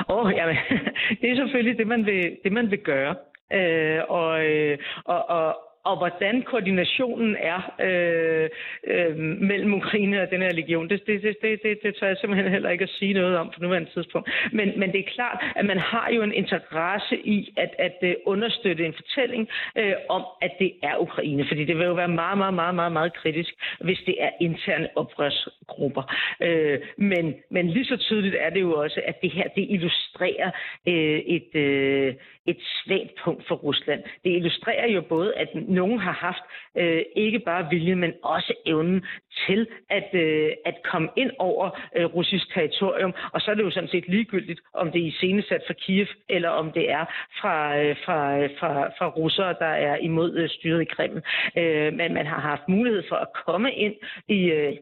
Åh, 0.09 0.25
oh, 0.25 0.33
jamen, 0.39 0.57
det 1.21 1.27
er 1.31 1.37
selvfølgelig 1.37 1.79
det, 1.79 1.87
man 1.87 2.07
vil, 2.07 2.23
det, 2.45 2.53
man 2.53 2.71
vil 2.71 2.83
gøre. 2.93 3.15
Øh, 3.53 4.03
og, 4.09 4.45
øh, 4.45 4.79
og, 5.05 5.29
og, 5.29 5.57
og 5.85 5.97
hvordan 5.97 6.43
koordinationen 6.43 7.37
er 7.41 7.61
øh, 7.89 8.49
øh, 8.87 9.17
mellem 9.51 9.75
Ukraine 9.75 10.23
og 10.23 10.31
den 10.31 10.43
her 10.43 10.53
legion, 10.53 10.89
det, 10.89 11.07
det, 11.07 11.23
det, 11.23 11.37
det, 11.43 11.63
det, 11.63 11.79
det 11.83 11.97
tør 11.97 12.07
jeg 12.07 12.17
simpelthen 12.17 12.53
heller 12.53 12.71
ikke 12.71 12.83
at 12.83 12.91
sige 12.99 13.13
noget 13.13 13.37
om 13.37 13.51
på 13.55 13.61
nuværende 13.63 13.91
tidspunkt. 13.91 14.31
Men, 14.53 14.81
men 14.81 14.93
det 14.93 15.01
er 15.01 15.13
klart, 15.15 15.45
at 15.57 15.65
man 15.65 15.79
har 15.79 16.11
jo 16.11 16.23
en 16.23 16.33
interesse 16.33 17.17
i 17.27 17.55
at, 17.57 17.71
at 17.79 17.97
øh, 18.03 18.15
understøtte 18.27 18.87
en 18.87 18.95
fortælling 18.95 19.49
øh, 19.79 19.95
om, 20.09 20.25
at 20.43 20.53
det 20.59 20.73
er 20.83 20.97
Ukraine. 20.99 21.45
Fordi 21.49 21.65
det 21.65 21.77
vil 21.79 21.87
jo 21.87 21.95
være 21.95 22.09
meget, 22.09 22.39
meget, 22.39 22.55
meget, 22.55 22.75
meget, 22.75 22.93
meget 22.93 23.15
kritisk, 23.15 23.55
hvis 23.81 23.99
det 24.07 24.17
er 24.19 24.31
interne 24.41 24.89
oprørsgrupper. 24.97 26.03
Øh, 26.43 26.79
men, 26.97 27.35
men 27.51 27.71
lige 27.71 27.85
så 27.85 27.97
tydeligt 27.97 28.37
er 28.41 28.51
det 28.51 28.61
jo 28.61 28.75
også, 28.75 29.01
at 29.07 29.23
det 29.23 29.31
her 29.31 29.49
det 29.57 29.67
illustrerer 29.71 30.51
øh, 30.89 31.19
et, 31.37 31.55
øh, 31.55 32.15
et 32.47 32.57
svagt 32.61 33.15
punkt 33.25 33.49
for 33.49 33.55
Rusland. 33.55 34.03
Det 34.25 34.31
illustrerer 34.31 34.89
jo 34.89 35.01
både, 35.01 35.35
at 35.35 35.49
nogen 35.75 35.99
har 35.99 36.13
haft 36.13 36.45
øh, 36.77 37.03
ikke 37.17 37.39
bare 37.39 37.67
vilje, 37.71 37.95
men 37.95 38.13
også 38.23 38.53
evnen 38.67 39.05
til 39.47 39.67
at, 39.91 40.09
øh, 40.13 40.51
at 40.65 40.75
komme 40.91 41.09
ind 41.17 41.31
over 41.39 41.67
øh, 41.97 42.05
russisk 42.05 42.55
territorium. 42.55 43.13
Og 43.33 43.41
så 43.41 43.51
er 43.51 43.55
det 43.55 43.63
jo 43.63 43.71
sådan 43.71 43.89
set 43.89 44.09
ligegyldigt, 44.09 44.61
om 44.75 44.93
det 44.93 45.01
er 45.01 45.07
iscenesat 45.07 45.63
fra 45.67 45.75
Kiev, 45.75 46.07
eller 46.29 46.49
om 46.49 46.73
det 46.73 46.91
er 46.91 47.05
fra, 47.41 47.79
øh, 47.79 47.97
fra, 48.05 48.39
øh, 48.39 48.51
fra, 48.59 48.89
fra 48.99 49.09
russere, 49.09 49.55
der 49.59 49.73
er 49.89 49.97
imod 49.97 50.37
øh, 50.37 50.49
styret 50.49 50.83
i 50.83 50.85
Kreml. 50.95 51.23
Øh, 51.57 51.93
men 51.93 52.15
man 52.15 52.27
har 52.27 52.41
haft 52.41 52.69
mulighed 52.69 53.03
for 53.09 53.17
at 53.17 53.29
komme 53.47 53.73
ind 53.73 53.95
i... 54.29 54.41
Øh, 54.51 54.77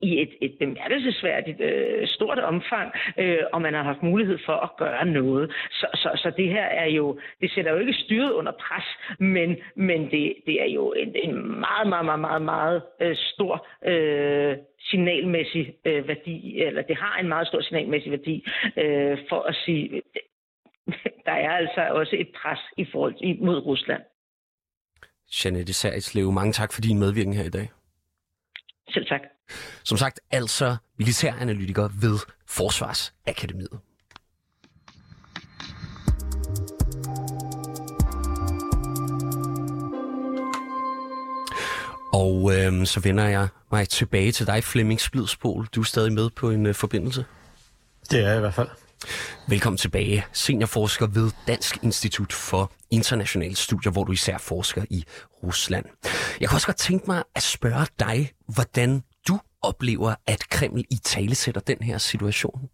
i 0.00 0.22
et, 0.22 0.32
et 0.40 0.54
bemærkelsesværdigt 0.58 1.60
øh, 1.60 2.08
stort 2.08 2.38
omfang, 2.38 2.92
øh, 3.18 3.38
og 3.52 3.62
man 3.62 3.74
har 3.74 3.82
haft 3.82 4.02
mulighed 4.02 4.38
for 4.46 4.52
at 4.52 4.70
gøre 4.78 5.04
noget. 5.06 5.52
Så, 5.70 5.86
så, 5.94 6.10
så 6.22 6.32
det 6.36 6.48
her 6.48 6.64
er 6.64 6.90
jo, 6.90 7.18
det 7.40 7.50
sætter 7.50 7.72
jo 7.72 7.78
ikke 7.78 7.92
styret 7.92 8.32
under 8.32 8.52
pres, 8.52 8.84
men, 9.18 9.56
men 9.76 10.10
det, 10.10 10.34
det 10.46 10.62
er 10.62 10.70
jo 10.74 10.92
en, 10.92 11.16
en 11.24 11.60
meget, 11.60 11.88
meget, 11.88 12.04
meget, 12.04 12.20
meget, 12.20 12.42
meget 12.42 12.82
øh, 13.00 13.16
stor 13.16 13.66
øh, 13.86 14.56
signalmæssig 14.80 15.74
øh, 15.84 16.08
værdi, 16.08 16.62
eller 16.62 16.82
det 16.82 16.96
har 16.96 17.18
en 17.18 17.28
meget 17.28 17.46
stor 17.48 17.60
signalmæssig 17.60 18.10
værdi 18.10 18.44
øh, 18.76 19.18
for 19.28 19.40
at 19.40 19.54
sige, 19.64 20.02
der 21.26 21.32
er 21.32 21.50
altså 21.50 21.80
også 21.90 22.16
et 22.18 22.28
pres 22.42 22.60
i 22.76 22.86
forhold 22.92 23.38
mod 23.44 23.58
Rusland. 23.66 24.02
Jeanette 25.44 25.72
Seritslev, 25.72 26.32
mange 26.32 26.52
tak 26.52 26.72
for 26.72 26.80
din 26.80 26.98
medvirken 26.98 27.32
her 27.32 27.44
i 27.44 27.50
dag. 27.50 27.68
Selv 28.88 29.06
tak. 29.06 29.35
Som 29.84 29.98
sagt, 29.98 30.20
altså 30.30 30.76
militæranalytiker 30.98 31.88
ved 32.00 32.18
Forsvarsakademiet. 32.46 33.78
Og 42.12 42.52
øh, 42.54 42.86
så 42.86 43.00
vender 43.00 43.24
jeg 43.24 43.48
mig 43.72 43.88
tilbage 43.88 44.32
til 44.32 44.46
dig, 44.46 44.64
Flemming 44.64 45.00
Splidsbol. 45.00 45.66
Du 45.74 45.80
er 45.80 45.84
stadig 45.84 46.12
med 46.12 46.30
på 46.30 46.50
en 46.50 46.66
øh, 46.66 46.74
forbindelse. 46.74 47.24
Det 48.10 48.20
er 48.20 48.28
jeg 48.28 48.36
i 48.36 48.40
hvert 48.40 48.54
fald. 48.54 48.68
Velkommen 49.48 49.78
tilbage, 49.78 50.24
seniorforsker 50.32 51.06
ved 51.06 51.30
Dansk 51.46 51.78
Institut 51.82 52.32
for 52.32 52.72
Internationale 52.90 53.56
Studier, 53.56 53.92
hvor 53.92 54.04
du 54.04 54.12
især 54.12 54.38
forsker 54.38 54.84
i 54.90 55.04
Rusland. 55.42 55.84
Jeg 56.40 56.48
kan 56.48 56.56
også 56.56 56.66
godt 56.66 56.76
tænke 56.76 57.04
mig 57.06 57.22
at 57.34 57.42
spørge 57.42 57.86
dig, 57.98 58.32
hvordan 58.46 59.02
oplever, 59.68 60.14
at 60.26 60.48
Kreml 60.48 60.84
i 60.90 60.96
tale 61.04 61.34
sætter 61.34 61.60
den 61.60 61.76
her 61.80 61.98
situation. 61.98 62.68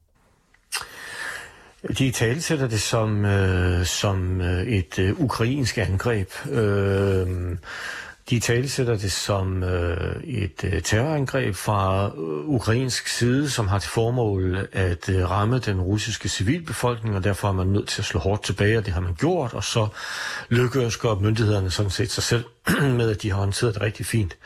De 1.99 2.11
talesætter 2.11 2.69
det 2.69 2.81
som, 2.81 3.25
øh, 3.25 3.87
som 3.87 4.41
øh, 4.41 4.67
et 4.67 4.99
øh, 4.99 5.21
ukrainsk 5.21 5.79
angreb. 5.79 6.29
Øh, 6.51 7.57
de 8.31 8.41
talesætter 8.41 8.97
det 8.97 9.13
som 9.13 9.63
øh, 9.63 10.23
et 10.25 10.65
øh, 10.65 10.83
terrorangreb 10.83 11.55
fra 11.55 12.07
øh, 12.07 12.49
ukrainsk 12.49 13.09
side, 13.09 13.51
som 13.51 13.69
har 13.69 13.79
til 13.79 13.91
formål 13.91 14.69
at 14.73 15.09
øh, 15.09 15.31
ramme 15.31 15.59
den 15.59 15.81
russiske 15.81 16.29
civilbefolkning, 16.29 17.17
og 17.17 17.25
derfor 17.25 17.49
er 17.49 17.53
man 17.53 17.67
nødt 17.67 17.89
til 17.89 18.01
at 18.01 18.05
slå 18.05 18.21
hårdt 18.21 18.45
tilbage, 18.45 18.79
og 18.79 18.87
det 18.87 18.95
har 18.95 19.01
man 19.01 19.15
gjort, 19.15 19.55
og 19.55 19.65
så 19.65 19.89
lykkeønsker 20.49 21.15
myndighederne 21.15 21.71
sådan 21.71 21.91
set 21.91 22.11
sig 22.11 22.23
selv 22.23 22.45
med, 22.99 23.11
at 23.11 23.23
de 23.23 23.31
har 23.31 23.37
håndteret 23.37 23.75
det 23.75 23.83
rigtig 23.83 24.07
fint. 24.07 24.37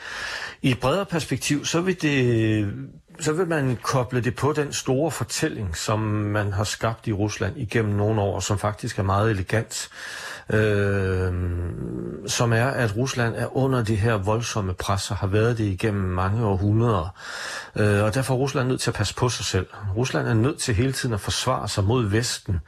I 0.66 0.70
et 0.70 0.80
bredere 0.80 1.06
perspektiv, 1.06 1.64
så 1.64 1.80
vil 1.80 2.02
det 2.02 2.75
så 3.20 3.32
vil 3.32 3.46
man 3.46 3.76
koble 3.82 4.20
det 4.20 4.35
på 4.35 4.52
den 4.52 4.73
store 4.73 5.11
fortælling, 5.11 5.76
som 5.76 5.99
man 6.00 6.52
har 6.52 6.64
skabt 6.64 7.06
i 7.06 7.12
Rusland 7.12 7.56
igennem 7.56 7.94
nogle 7.94 8.20
år, 8.20 8.40
som 8.40 8.58
faktisk 8.58 8.99
er 8.99 9.02
meget 9.02 9.30
elegant 9.30 9.88
øh, 10.50 11.33
som 12.26 12.53
er, 12.53 12.67
at 12.67 12.97
Rusland 12.97 13.35
er 13.37 13.57
under 13.57 13.85
det 13.85 13.99
her 13.99 14.15
voldsomme 14.15 14.75
pres 14.75 15.11
og 15.11 15.17
har 15.17 15.26
været 15.26 15.59
det 15.59 15.65
igennem 15.65 16.05
mange 16.05 16.47
århundreder. 16.47 17.15
Øh, 17.76 18.05
og 18.05 18.15
derfor 18.15 18.35
er 18.35 18.38
Rusland 18.38 18.69
nødt 18.69 18.81
til 18.81 18.91
at 18.91 18.95
passe 18.95 19.15
på 19.15 19.29
sig 19.29 19.45
selv. 19.45 19.67
Rusland 19.97 20.29
er 20.29 20.35
nødt 20.35 20.59
til 20.59 20.75
hele 20.75 20.93
tiden 20.93 21.15
at 21.15 21.21
forsvare 21.21 21.69
sig 21.69 21.85
mod 21.85 22.05
Vesten, 22.05 22.61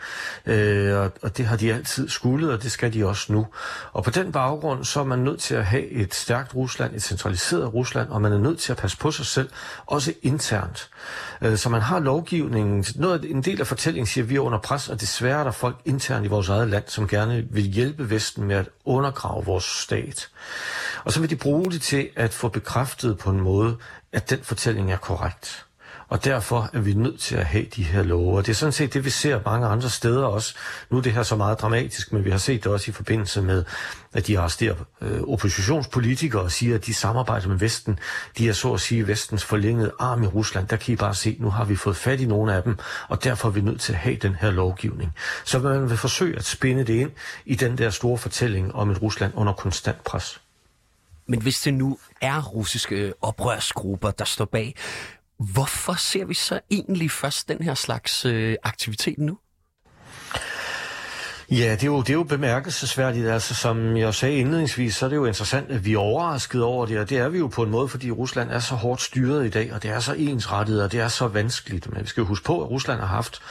øh, 0.47 0.99
og, 0.99 1.13
og 1.23 1.37
det 1.37 1.47
har 1.47 1.57
de 1.57 1.75
altid 1.75 2.09
skulle, 2.09 2.53
og 2.53 2.63
det 2.63 2.73
skal 2.73 2.95
de 2.95 3.07
også 3.07 3.33
nu. 3.33 3.47
Og 3.93 4.05
på 4.05 4.11
den 4.11 4.33
baggrund, 4.33 4.85
så 4.85 5.01
er 5.01 5.05
man 5.05 5.19
nødt 5.19 5.41
til 5.41 5.55
at 5.55 5.65
have 5.65 5.89
et 5.89 6.15
stærkt 6.15 6.55
Rusland, 6.55 6.95
et 6.95 7.03
centraliseret 7.03 7.75
Rusland, 7.75 8.09
og 8.09 8.23
man 8.23 8.33
er 8.33 8.39
nødt 8.39 8.59
til 8.59 8.73
at 8.73 8.79
passe 8.79 8.99
på 8.99 9.11
sig 9.11 9.27
selv, 9.27 9.49
også 9.87 10.13
internt. 10.23 10.91
Øh, 11.43 11.57
så 11.57 11.69
man 11.69 11.81
har 11.81 11.99
lovgivningen. 11.99 12.85
Noget, 12.97 13.31
en 13.31 13.43
del 13.43 13.61
af 13.61 13.67
fortællingen 13.67 14.07
siger, 14.07 14.25
at 14.25 14.31
vi 14.31 14.37
er 14.37 14.41
under 14.41 14.59
pres, 14.59 14.89
og 14.89 15.01
desværre 15.01 15.41
er 15.41 15.45
der 15.45 15.51
folk 15.51 15.77
internt 15.85 16.25
i 16.25 16.29
vores 16.29 16.49
eget 16.49 16.69
land, 16.69 16.85
som 16.87 17.09
gerne 17.09 17.47
vil 17.51 17.68
hjælpe 17.69 18.11
Vesten 18.11 18.45
med 18.45 18.57
at 18.57 18.69
undergrave 18.85 19.45
vores 19.45 19.65
stat. 19.65 20.29
Og 21.05 21.13
så 21.13 21.21
vil 21.21 21.31
de 21.31 21.37
bruge 21.37 21.71
det 21.71 21.83
til 21.83 22.11
at 22.17 22.33
få 22.33 22.49
bekræftet 22.49 23.19
på 23.19 23.31
en 23.31 23.41
måde, 23.41 23.77
at 24.13 24.31
den 24.31 24.39
fortælling 24.43 24.93
er 24.93 24.97
korrekt. 24.97 25.67
Og 26.09 26.25
derfor 26.25 26.71
er 26.73 26.81
vi 26.81 26.95
nødt 26.95 27.21
til 27.21 27.37
at 27.37 27.45
have 27.45 27.67
de 27.77 27.83
her 27.83 28.03
love. 28.03 28.37
Og 28.37 28.47
det 28.47 28.53
er 28.53 28.57
sådan 28.57 28.73
set 28.73 28.95
det, 28.95 29.05
vi 29.05 29.11
ser 29.11 29.41
mange 29.45 29.67
andre 29.67 29.91
steder 29.91 30.25
også. 30.25 30.55
Nu 30.91 30.97
er 30.99 31.03
det 31.03 31.13
her 31.13 31.23
så 31.23 31.37
meget 31.37 31.61
dramatisk, 31.61 32.13
men 32.13 32.25
vi 32.25 32.31
har 32.31 32.39
set 32.39 32.65
det 32.65 32.73
også 32.73 32.91
i 32.91 32.93
forbindelse 32.93 33.43
med, 33.43 33.65
at 34.13 34.27
de 34.27 34.39
arresterer 34.39 34.75
øh, 35.01 35.23
oppositionspolitikere 35.23 36.43
og 36.43 36.53
siger, 36.53 36.75
at 36.75 36.87
de 36.87 36.95
samarbejder 36.95 37.49
med 37.49 37.57
Vesten. 37.57 37.99
De 38.39 38.49
er 38.49 38.53
så 38.53 38.73
at 38.73 38.81
sige 38.81 39.07
Vestens 39.07 39.45
forlængede 39.45 39.93
arm 39.99 40.23
i 40.23 40.27
Rusland. 40.27 40.69
Der 40.69 40.77
kan 40.77 40.93
I 40.93 40.97
bare 40.97 41.15
se, 41.15 41.37
nu 41.41 41.51
har 41.51 41.65
vi 41.65 41.77
fået 41.77 41.97
fat 41.97 42.21
i 42.21 42.27
nogle 42.27 42.55
af 42.55 42.63
dem, 42.63 42.79
og 43.09 43.25
derfor 43.25 43.49
er 43.49 43.53
vi 43.53 43.61
nødt 43.61 43.81
til 43.81 43.93
at 43.93 43.99
have 43.99 44.17
den 44.17 44.35
her 44.35 44.51
lovgivning. 44.51 45.13
Så 45.45 45.59
man 45.59 45.91
vil 45.91 45.97
forsøge 45.97 46.37
at 46.37 46.45
spænde 46.45 46.85
det 46.85 46.95
ind 46.95 47.11
i 47.47 47.55
den 47.55 47.79
der 47.79 47.91
store 47.91 48.19
fortælling 48.19 48.75
om 48.75 48.91
et 48.91 49.03
Rusland 49.03 49.33
under 49.37 49.53
konstant 49.53 50.05
pres. 50.05 50.41
Men 51.31 51.43
hvis 51.43 51.61
det 51.61 51.75
nu 51.75 51.99
er 52.21 52.43
russiske 52.43 52.97
øh, 52.97 53.13
oprørsgrupper, 53.23 54.11
der 54.11 54.25
står 54.25 54.45
bag, 54.45 54.75
Hvorfor 55.39 55.95
ser 55.95 56.25
vi 56.25 56.35
så 56.35 56.61
egentlig 56.71 57.11
først 57.11 57.49
den 57.49 57.63
her 57.63 57.75
slags 57.75 58.25
øh, 58.25 58.57
aktivitet 58.63 59.19
nu? 59.19 59.39
Ja, 61.51 61.73
det 61.73 61.83
er, 61.83 61.87
jo, 61.87 62.01
det 62.01 62.11
er 62.11 62.15
jo 62.15 62.23
bemærkelsesværdigt. 62.23 63.29
Altså, 63.29 63.55
som 63.55 63.97
jeg 63.97 64.15
sagde 64.15 64.37
indledningsvis, 64.37 64.97
så 64.97 65.05
er 65.05 65.09
det 65.09 65.17
jo 65.17 65.25
interessant, 65.25 65.71
at 65.71 65.85
vi 65.85 65.93
er 65.93 65.99
overrasket 65.99 66.63
over 66.63 66.87
det, 66.87 66.99
og 66.99 67.11
det 67.11 67.19
er 67.19 67.29
vi 67.29 67.39
jo 67.39 67.47
på 67.47 67.63
en 67.63 67.71
måde, 67.71 67.89
fordi 67.89 68.11
Rusland 68.11 68.51
er 68.51 68.59
så 68.59 68.75
hårdt 68.75 69.03
styret 69.03 69.47
i 69.47 69.49
dag, 69.49 69.73
og 69.73 69.83
det 69.83 69.91
er 69.91 70.01
så 70.01 70.13
ensrettet, 70.13 70.83
og 70.83 70.93
det 70.93 71.01
er 71.01 71.09
så 71.09 71.29
vanskeligt. 71.29 71.93
Men 71.93 72.03
vi 72.03 72.07
skal 72.07 72.21
jo 72.21 72.27
huske 72.27 72.45
på, 72.45 72.63
at 72.63 72.71
Rusland 72.71 73.01
har 73.01 73.07
haft 73.07 73.43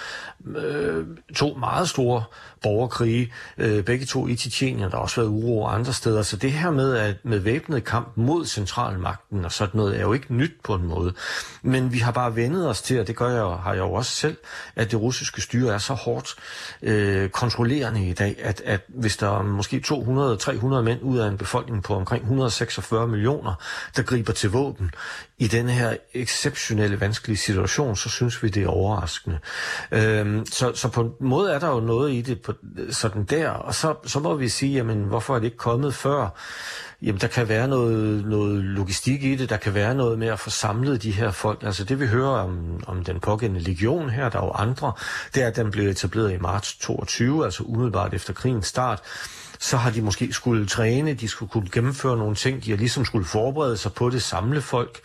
øh, 0.55 1.05
to 1.35 1.53
meget 1.59 1.89
store 1.89 2.23
borgerkrige, 2.61 3.33
øh, 3.57 3.83
begge 3.83 4.05
to 4.05 4.27
i 4.27 4.35
Tjetjenien, 4.35 4.91
der 4.91 4.97
har 4.97 5.03
også 5.03 5.21
været 5.21 5.29
uro 5.29 5.67
andre 5.67 5.93
steder. 5.93 6.21
Så 6.21 6.37
det 6.37 6.51
her 6.51 6.71
med, 6.71 6.95
at 6.95 7.15
med 7.23 7.39
væbnet 7.39 7.83
kamp 7.83 8.07
mod 8.15 8.45
centralmagten 8.45 9.45
og 9.45 9.51
sådan 9.51 9.77
noget, 9.77 9.97
er 9.97 10.01
jo 10.01 10.13
ikke 10.13 10.33
nyt 10.33 10.53
på 10.63 10.75
en 10.75 10.87
måde. 10.87 11.13
Men 11.61 11.93
vi 11.93 11.99
har 11.99 12.11
bare 12.11 12.35
vendet 12.35 12.69
os 12.69 12.81
til, 12.81 12.99
og 12.99 13.07
det 13.07 13.15
gør 13.15 13.29
jeg, 13.29 13.57
har 13.57 13.73
jeg 13.73 13.79
jo 13.79 13.93
også 13.93 14.11
selv, 14.11 14.37
at 14.75 14.91
det 14.91 15.01
russiske 15.01 15.41
styre 15.41 15.73
er 15.73 15.77
så 15.77 15.93
hårdt 15.93 16.35
øh, 16.81 17.29
kontrollerende 17.29 18.09
i 18.09 18.13
dag, 18.13 18.35
at, 18.39 18.61
at 18.65 18.81
hvis 18.87 19.17
der 19.17 19.39
er 19.39 19.43
måske 19.43 19.83
200-300 19.87 20.81
mænd 20.81 21.01
ud 21.01 21.17
af 21.17 21.27
en 21.27 21.37
befolkning 21.37 21.83
på 21.83 21.95
omkring 21.95 22.23
146 22.23 23.07
millioner, 23.07 23.53
der 23.95 24.03
griber 24.03 24.33
til 24.33 24.49
våben 24.49 24.91
i 25.37 25.47
denne 25.47 25.71
her 25.71 25.95
exceptionelle 26.13 26.99
vanskelige 27.01 27.37
situation, 27.37 27.95
så 27.95 28.09
synes 28.09 28.43
vi, 28.43 28.49
det 28.49 28.63
er 28.63 28.67
overraskende. 28.67 29.39
Øhm, 29.91 30.45
så, 30.45 30.71
så 30.75 30.87
på 30.87 31.01
en 31.01 31.11
måde 31.19 31.53
er 31.53 31.59
der 31.59 31.69
jo 31.69 31.79
noget 31.79 32.13
i 32.13 32.21
det 32.21 32.41
på, 32.47 32.53
sådan 32.91 33.23
der, 33.23 33.49
og 33.49 33.75
så, 33.75 33.95
så 34.05 34.19
må 34.19 34.35
vi 34.35 34.49
sige, 34.49 34.73
jamen 34.73 35.03
hvorfor 35.03 35.35
er 35.35 35.39
det 35.39 35.45
ikke 35.45 35.57
kommet 35.57 35.93
før? 35.93 36.29
Jamen 37.01 37.21
der 37.21 37.27
kan 37.27 37.49
være 37.49 37.67
noget, 37.67 38.25
noget 38.25 38.63
logistik 38.63 39.23
i 39.23 39.35
det, 39.35 39.49
der 39.49 39.57
kan 39.57 39.73
være 39.73 39.95
noget 39.95 40.19
med 40.19 40.27
at 40.27 40.39
få 40.39 40.49
samlet 40.49 41.03
de 41.03 41.11
her 41.11 41.31
folk. 41.31 41.63
Altså 41.63 41.83
det 41.83 41.99
vi 41.99 42.07
hører 42.07 42.29
om, 42.29 42.83
om 42.87 43.03
den 43.03 43.19
pågældende 43.19 43.63
legion 43.63 44.09
her, 44.09 44.29
der 44.29 44.39
er 44.39 44.45
jo 44.45 44.51
andre, 44.51 44.91
det 45.35 45.43
er, 45.43 45.47
at 45.47 45.55
den 45.55 45.71
blev 45.71 45.89
etableret 45.89 46.33
i 46.33 46.37
marts 46.37 46.77
22, 46.77 47.45
altså 47.45 47.63
umiddelbart 47.63 48.13
efter 48.13 48.33
krigens 48.33 48.67
start. 48.67 49.01
Så 49.59 49.77
har 49.77 49.91
de 49.91 50.01
måske 50.01 50.33
skulle 50.33 50.67
træne, 50.67 51.13
de 51.13 51.27
skulle 51.27 51.49
kunne 51.49 51.69
gennemføre 51.71 52.17
nogle 52.17 52.35
ting, 52.35 52.63
de 52.63 52.69
har 52.69 52.77
ligesom 52.77 53.05
skulle 53.05 53.25
forberede 53.25 53.77
sig 53.77 53.93
på 53.93 54.09
det, 54.09 54.23
samle 54.23 54.61
folk, 54.61 54.99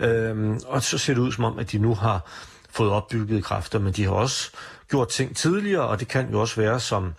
øhm, 0.00 0.60
og 0.66 0.82
så 0.82 0.98
ser 0.98 1.14
det 1.14 1.20
ud 1.20 1.32
som 1.32 1.44
om, 1.44 1.58
at 1.58 1.72
de 1.72 1.78
nu 1.78 1.94
har 1.94 2.26
fået 2.70 2.90
opbygget 2.90 3.44
kræfter, 3.44 3.78
men 3.78 3.92
de 3.92 4.04
har 4.04 4.10
også 4.10 4.50
gjort 4.90 5.08
ting 5.08 5.36
tidligere, 5.36 5.88
og 5.88 6.00
det 6.00 6.08
kan 6.08 6.30
jo 6.30 6.40
også 6.40 6.60
være 6.60 6.80
som 6.80 7.14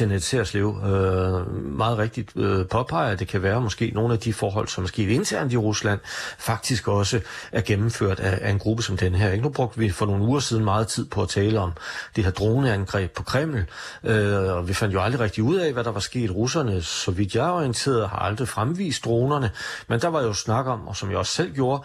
Jeanette 0.00 0.26
Serslev 0.26 0.76
øh, 0.84 1.54
meget 1.54 1.98
rigtigt 1.98 2.36
øh, 2.36 2.66
påpeger, 2.66 3.12
at 3.12 3.18
det 3.18 3.28
kan 3.28 3.42
være 3.42 3.60
måske 3.60 3.90
nogle 3.94 4.12
af 4.14 4.18
de 4.20 4.32
forhold, 4.32 4.68
som 4.68 4.84
er 4.84 4.88
sket 4.88 5.08
internt 5.08 5.52
i 5.52 5.56
Rusland, 5.56 6.00
faktisk 6.38 6.88
også 6.88 7.20
er 7.52 7.60
gennemført 7.60 8.20
af, 8.20 8.38
af 8.42 8.50
en 8.50 8.58
gruppe 8.58 8.82
som 8.82 8.96
den 8.96 9.14
her. 9.14 9.32
Ikke? 9.32 9.44
Nu 9.44 9.48
brugte 9.48 9.78
vi 9.78 9.90
for 9.90 10.06
nogle 10.06 10.24
uger 10.24 10.40
siden 10.40 10.64
meget 10.64 10.88
tid 10.88 11.06
på 11.06 11.22
at 11.22 11.28
tale 11.28 11.60
om 11.60 11.72
det 12.16 12.24
her 12.24 12.30
droneangreb 12.30 13.10
på 13.10 13.22
Kreml, 13.22 13.66
øh, 14.04 14.56
og 14.56 14.68
vi 14.68 14.74
fandt 14.74 14.94
jo 14.94 15.02
aldrig 15.02 15.20
rigtig 15.20 15.42
ud 15.42 15.56
af, 15.56 15.72
hvad 15.72 15.84
der 15.84 15.92
var 15.92 16.00
sket. 16.00 16.30
Russerne, 16.30 16.82
så 16.82 17.10
vidt 17.10 17.34
jeg 17.34 17.46
er 17.46 17.52
orienteret, 17.52 18.08
har 18.08 18.18
aldrig 18.18 18.48
fremvist 18.48 19.04
dronerne, 19.04 19.50
men 19.88 20.00
der 20.00 20.08
var 20.08 20.22
jo 20.22 20.32
snak 20.32 20.66
om, 20.66 20.88
og 20.88 20.96
som 20.96 21.10
jeg 21.10 21.18
også 21.18 21.32
selv 21.32 21.54
gjorde, 21.54 21.82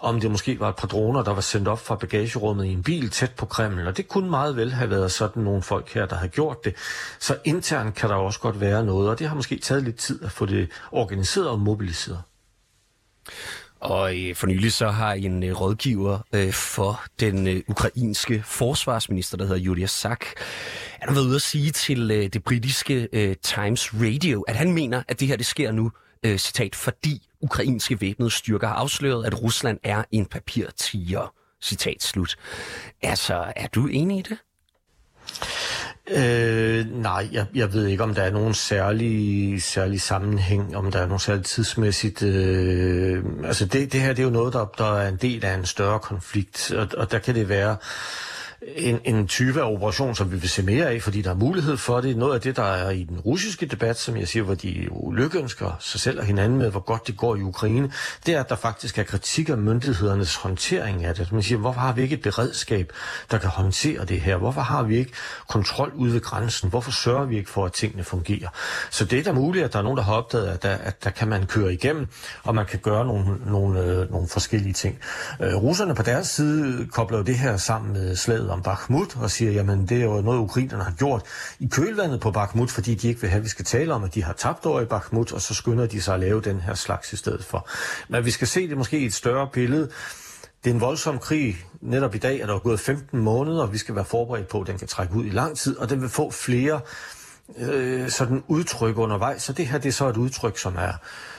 om 0.00 0.20
det 0.20 0.30
måske 0.30 0.60
var 0.60 0.68
et 0.68 0.76
par 0.76 0.88
droner, 0.88 1.22
der 1.22 1.34
var 1.34 1.40
sendt 1.40 1.68
op 1.68 1.86
fra 1.86 1.94
bagagerummet 1.94 2.64
i 2.64 2.72
en 2.72 2.82
bil 2.82 3.10
tæt 3.10 3.32
på 3.32 3.46
Kreml, 3.46 3.86
og 3.86 3.96
det 3.96 4.08
kunne 4.08 4.30
meget 4.30 4.56
vel 4.56 4.72
have 4.72 4.90
været 4.90 5.12
sådan 5.12 5.42
nogle 5.42 5.62
folk 5.62 5.94
her, 5.94 6.06
der 6.06 6.16
har 6.16 6.26
gjort 6.26 6.64
det. 6.64 6.74
Så 7.18 7.38
internt 7.44 7.94
kan 7.94 8.08
der 8.08 8.14
også 8.14 8.40
godt 8.40 8.60
være 8.60 8.84
noget, 8.84 9.10
og 9.10 9.18
det 9.18 9.28
har 9.28 9.34
måske 9.34 9.58
taget 9.58 9.82
lidt 9.82 9.96
tid 9.96 10.24
at 10.24 10.32
få 10.32 10.46
det 10.46 10.68
organiseret 10.92 11.48
og 11.48 11.60
mobiliseret. 11.60 12.22
Og 13.80 14.18
øh, 14.18 14.34
for 14.34 14.46
nylig 14.46 14.72
så 14.72 14.88
har 14.88 15.12
en 15.12 15.42
øh, 15.42 15.60
rådgiver 15.60 16.18
øh, 16.32 16.52
for 16.52 17.02
den 17.20 17.46
øh, 17.46 17.62
ukrainske 17.68 18.42
forsvarsminister, 18.46 19.36
der 19.36 19.44
hedder 19.44 19.60
Julia 19.60 19.86
Sack, 19.86 20.24
han 21.00 21.08
har 21.08 21.14
været 21.14 21.26
ude 21.26 21.36
at 21.36 21.42
sige 21.42 21.70
til 21.70 22.10
øh, 22.10 22.26
det 22.26 22.44
britiske 22.44 23.08
øh, 23.12 23.36
Times 23.42 23.94
Radio, 23.94 24.42
at 24.42 24.56
han 24.56 24.72
mener, 24.72 25.02
at 25.08 25.20
det 25.20 25.28
her 25.28 25.36
det 25.36 25.46
sker 25.46 25.72
nu 25.72 25.92
øh, 26.22 26.38
citat, 26.38 26.74
fordi 26.74 27.28
ukrainske 27.40 28.00
væbnede 28.00 28.30
styrker 28.30 28.68
har 28.68 28.74
afsløret, 28.74 29.26
at 29.26 29.42
Rusland 29.42 29.78
er 29.82 30.04
en 30.10 30.26
papirtiger. 30.26 31.32
Citat 31.62 32.02
slut. 32.02 32.36
Altså, 33.02 33.52
er 33.56 33.66
du 33.66 33.86
enig 33.86 34.18
i 34.18 34.22
det? 34.22 34.38
Øh, 36.10 36.86
nej, 37.02 37.28
jeg, 37.32 37.46
jeg 37.54 37.72
ved 37.72 37.86
ikke, 37.86 38.02
om 38.02 38.14
der 38.14 38.22
er 38.22 38.30
nogen 38.30 38.54
særlig, 38.54 39.62
særlig 39.62 40.00
sammenhæng, 40.00 40.76
om 40.76 40.92
der 40.92 40.98
er 40.98 41.06
nogen 41.06 41.18
særlig 41.18 41.44
tidsmæssigt... 41.44 42.22
Øh, 42.22 43.24
altså 43.44 43.66
det, 43.66 43.92
det 43.92 44.00
her 44.00 44.08
det 44.08 44.18
er 44.18 44.24
jo 44.24 44.30
noget, 44.30 44.52
der, 44.52 44.64
der 44.78 44.98
er 44.98 45.08
en 45.08 45.16
del 45.16 45.44
af 45.44 45.54
en 45.54 45.66
større 45.66 45.98
konflikt, 45.98 46.72
og, 46.72 46.88
og 46.96 47.12
der 47.12 47.18
kan 47.18 47.34
det 47.34 47.48
være 47.48 47.76
en, 48.62 49.00
en 49.04 49.26
type 49.26 49.60
af 49.60 49.72
operation, 49.72 50.14
som 50.14 50.32
vi 50.32 50.36
vil 50.36 50.50
se 50.50 50.62
mere 50.62 50.86
af, 50.86 51.02
fordi 51.02 51.22
der 51.22 51.30
er 51.30 51.34
mulighed 51.34 51.76
for 51.76 52.00
det. 52.00 52.16
Noget 52.16 52.34
af 52.34 52.40
det, 52.40 52.56
der 52.56 52.62
er 52.62 52.90
i 52.90 53.04
den 53.04 53.20
russiske 53.20 53.66
debat, 53.66 53.98
som 53.98 54.16
jeg 54.16 54.28
siger, 54.28 54.42
hvor 54.42 54.54
de 54.54 54.88
lykkeønsker 55.12 55.76
sig 55.80 56.00
selv 56.00 56.18
og 56.18 56.24
hinanden 56.24 56.58
med, 56.58 56.70
hvor 56.70 56.80
godt 56.80 57.06
det 57.06 57.16
går 57.16 57.36
i 57.36 57.42
Ukraine, 57.42 57.92
det 58.26 58.34
er, 58.34 58.40
at 58.40 58.48
der 58.48 58.56
faktisk 58.56 58.98
er 58.98 59.02
kritik 59.02 59.48
af 59.48 59.58
myndighedernes 59.58 60.34
håndtering 60.36 61.04
af 61.04 61.14
det. 61.14 61.32
Man 61.32 61.42
siger, 61.42 61.58
hvorfor 61.58 61.80
har 61.80 61.92
vi 61.92 62.02
ikke 62.02 62.14
et 62.14 62.22
beredskab, 62.22 62.92
der 63.30 63.38
kan 63.38 63.50
håndtere 63.50 64.04
det 64.04 64.20
her? 64.20 64.36
Hvorfor 64.36 64.60
har 64.60 64.82
vi 64.82 64.96
ikke 64.96 65.12
kontrol 65.48 65.92
ude 65.94 66.12
ved 66.12 66.20
grænsen? 66.20 66.70
Hvorfor 66.70 66.90
sørger 66.90 67.24
vi 67.24 67.36
ikke 67.36 67.50
for, 67.50 67.64
at 67.64 67.72
tingene 67.72 68.04
fungerer? 68.04 68.48
Så 68.90 69.04
det 69.04 69.18
er 69.18 69.22
da 69.22 69.32
muligt, 69.32 69.64
at 69.64 69.72
der 69.72 69.78
er 69.78 69.82
nogen, 69.82 69.96
der 69.96 70.04
har 70.04 70.14
opdaget, 70.14 70.46
at 70.46 70.62
der, 70.62 70.74
at 70.74 71.04
der 71.04 71.10
kan 71.10 71.28
man 71.28 71.46
køre 71.46 71.72
igennem, 71.72 72.06
og 72.42 72.54
man 72.54 72.66
kan 72.66 72.78
gøre 72.78 73.04
nogle, 73.06 73.36
nogle, 73.46 73.80
øh, 73.80 74.10
nogle 74.10 74.28
forskellige 74.28 74.72
ting. 74.72 74.98
Øh, 75.42 75.54
russerne 75.54 75.94
på 75.94 76.02
deres 76.02 76.26
side 76.26 76.86
kobler 76.92 77.18
jo 77.18 77.24
det 77.24 77.38
her 77.38 77.56
sammen 77.56 77.92
med 77.92 78.16
slaget 78.16 78.45
om 78.50 78.62
Bakhmut 78.62 79.16
og 79.16 79.30
siger, 79.30 79.52
jamen 79.52 79.86
det 79.86 79.98
er 79.98 80.04
jo 80.04 80.20
noget, 80.20 80.38
ukrainerne 80.38 80.84
har 80.84 80.92
gjort 80.92 81.22
i 81.58 81.68
kølvandet 81.68 82.20
på 82.20 82.30
Bakhmut, 82.30 82.70
fordi 82.70 82.94
de 82.94 83.08
ikke 83.08 83.20
vil 83.20 83.30
have, 83.30 83.38
at 83.38 83.44
vi 83.44 83.48
skal 83.48 83.64
tale 83.64 83.94
om, 83.94 84.04
at 84.04 84.14
de 84.14 84.22
har 84.22 84.32
tabt 84.32 84.66
over 84.66 84.80
i 84.80 84.84
Bakhmut, 84.84 85.32
og 85.32 85.40
så 85.40 85.54
skynder 85.54 85.86
de 85.86 86.02
sig 86.02 86.14
at 86.14 86.20
lave 86.20 86.40
den 86.40 86.60
her 86.60 86.74
slags 86.74 87.12
i 87.12 87.16
stedet 87.16 87.44
for. 87.44 87.68
Men 88.08 88.24
vi 88.24 88.30
skal 88.30 88.48
se 88.48 88.68
det 88.68 88.76
måske 88.76 88.98
i 88.98 89.04
et 89.04 89.14
større 89.14 89.48
billede. 89.52 89.88
Det 90.64 90.70
er 90.70 90.74
en 90.74 90.80
voldsom 90.80 91.18
krig. 91.18 91.56
Netop 91.80 92.14
i 92.14 92.18
dag 92.18 92.40
er 92.40 92.46
der 92.46 92.58
gået 92.58 92.80
15 92.80 93.20
måneder, 93.20 93.62
og 93.62 93.72
vi 93.72 93.78
skal 93.78 93.94
være 93.94 94.04
forberedt 94.04 94.48
på, 94.48 94.60
at 94.60 94.66
den 94.66 94.78
kan 94.78 94.88
trække 94.88 95.14
ud 95.14 95.24
i 95.24 95.30
lang 95.30 95.56
tid, 95.56 95.76
og 95.76 95.90
den 95.90 96.00
vil 96.00 96.08
få 96.08 96.30
flere 96.30 96.80
øh, 97.58 98.10
sådan 98.10 98.42
udtryk 98.48 98.98
undervejs. 98.98 99.42
Så 99.42 99.52
det 99.52 99.66
her 99.66 99.78
det 99.78 99.88
er 99.88 99.92
så 99.92 100.08
et 100.08 100.16
udtryk, 100.16 100.58
som 100.58 100.76
er 100.78 100.92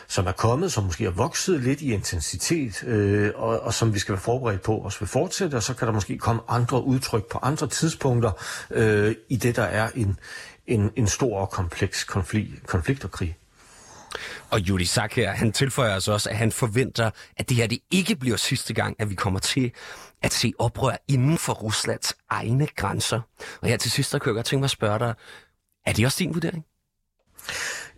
som 0.08 0.28
er 0.28 0.32
kommet, 0.32 0.72
som 0.74 0.84
måske 0.84 1.06
er 1.06 1.10
vokset 1.10 1.62
lidt 1.62 1.82
i 1.82 1.94
intensitet, 1.94 2.84
øh, 2.84 3.32
og, 3.36 3.60
og 3.60 3.74
som 3.74 3.94
vi 3.94 4.00
skal 4.00 4.14
være 4.14 4.22
forberedt 4.22 4.62
på 4.62 4.78
også 4.78 5.00
vil 5.00 5.08
fortsætte, 5.08 5.56
og 5.56 5.64
så 5.64 5.74
kan 5.74 5.88
der 5.88 5.94
måske 5.94 6.18
komme 6.18 6.42
andre 6.48 6.84
udtryk 6.84 7.26
på 7.32 7.40
andre 7.42 7.68
tidspunkter 7.68 8.32
øh, 8.72 9.16
i 9.30 9.36
det, 9.36 9.56
der 9.56 9.64
er 9.64 9.90
en, 9.96 10.20
en, 10.68 10.92
en 10.96 11.08
stor 11.08 11.40
og 11.40 11.50
kompleks 11.50 12.04
konflikt, 12.04 12.68
konflikt 12.68 13.04
og 13.04 13.12
krig. 13.12 13.38
Og 14.50 14.60
Judy 14.60 14.82
Sack 14.82 15.16
her, 15.16 15.32
han 15.32 15.52
tilføjer 15.52 15.94
altså 15.94 16.12
også, 16.12 16.30
at 16.30 16.38
han 16.38 16.52
forventer, 16.52 17.10
at 17.38 17.50
det 17.50 17.58
her 17.58 17.68
det 17.68 17.80
ikke 17.92 18.16
bliver 18.16 18.38
sidste 18.38 18.74
gang, 18.74 18.96
at 19.00 19.10
vi 19.10 19.16
kommer 19.16 19.40
til 19.40 19.72
at 20.22 20.34
se 20.34 20.54
oprør 20.60 20.96
inden 21.08 21.38
for 21.38 21.54
Ruslands 21.54 22.14
egne 22.30 22.68
grænser. 22.76 23.22
Og 23.62 23.68
her 23.68 23.78
til 23.78 23.92
sidst, 23.92 24.12
der 24.12 24.20
kunne 24.20 24.30
jeg 24.30 24.36
godt 24.36 24.46
tænke 24.46 24.60
mig 24.62 24.66
at 24.66 24.72
spørge 24.72 25.00
dig, 25.00 25.14
er 25.86 25.94
det 25.94 26.06
også 26.06 26.18
din 26.20 26.34
vurdering? 26.34 26.66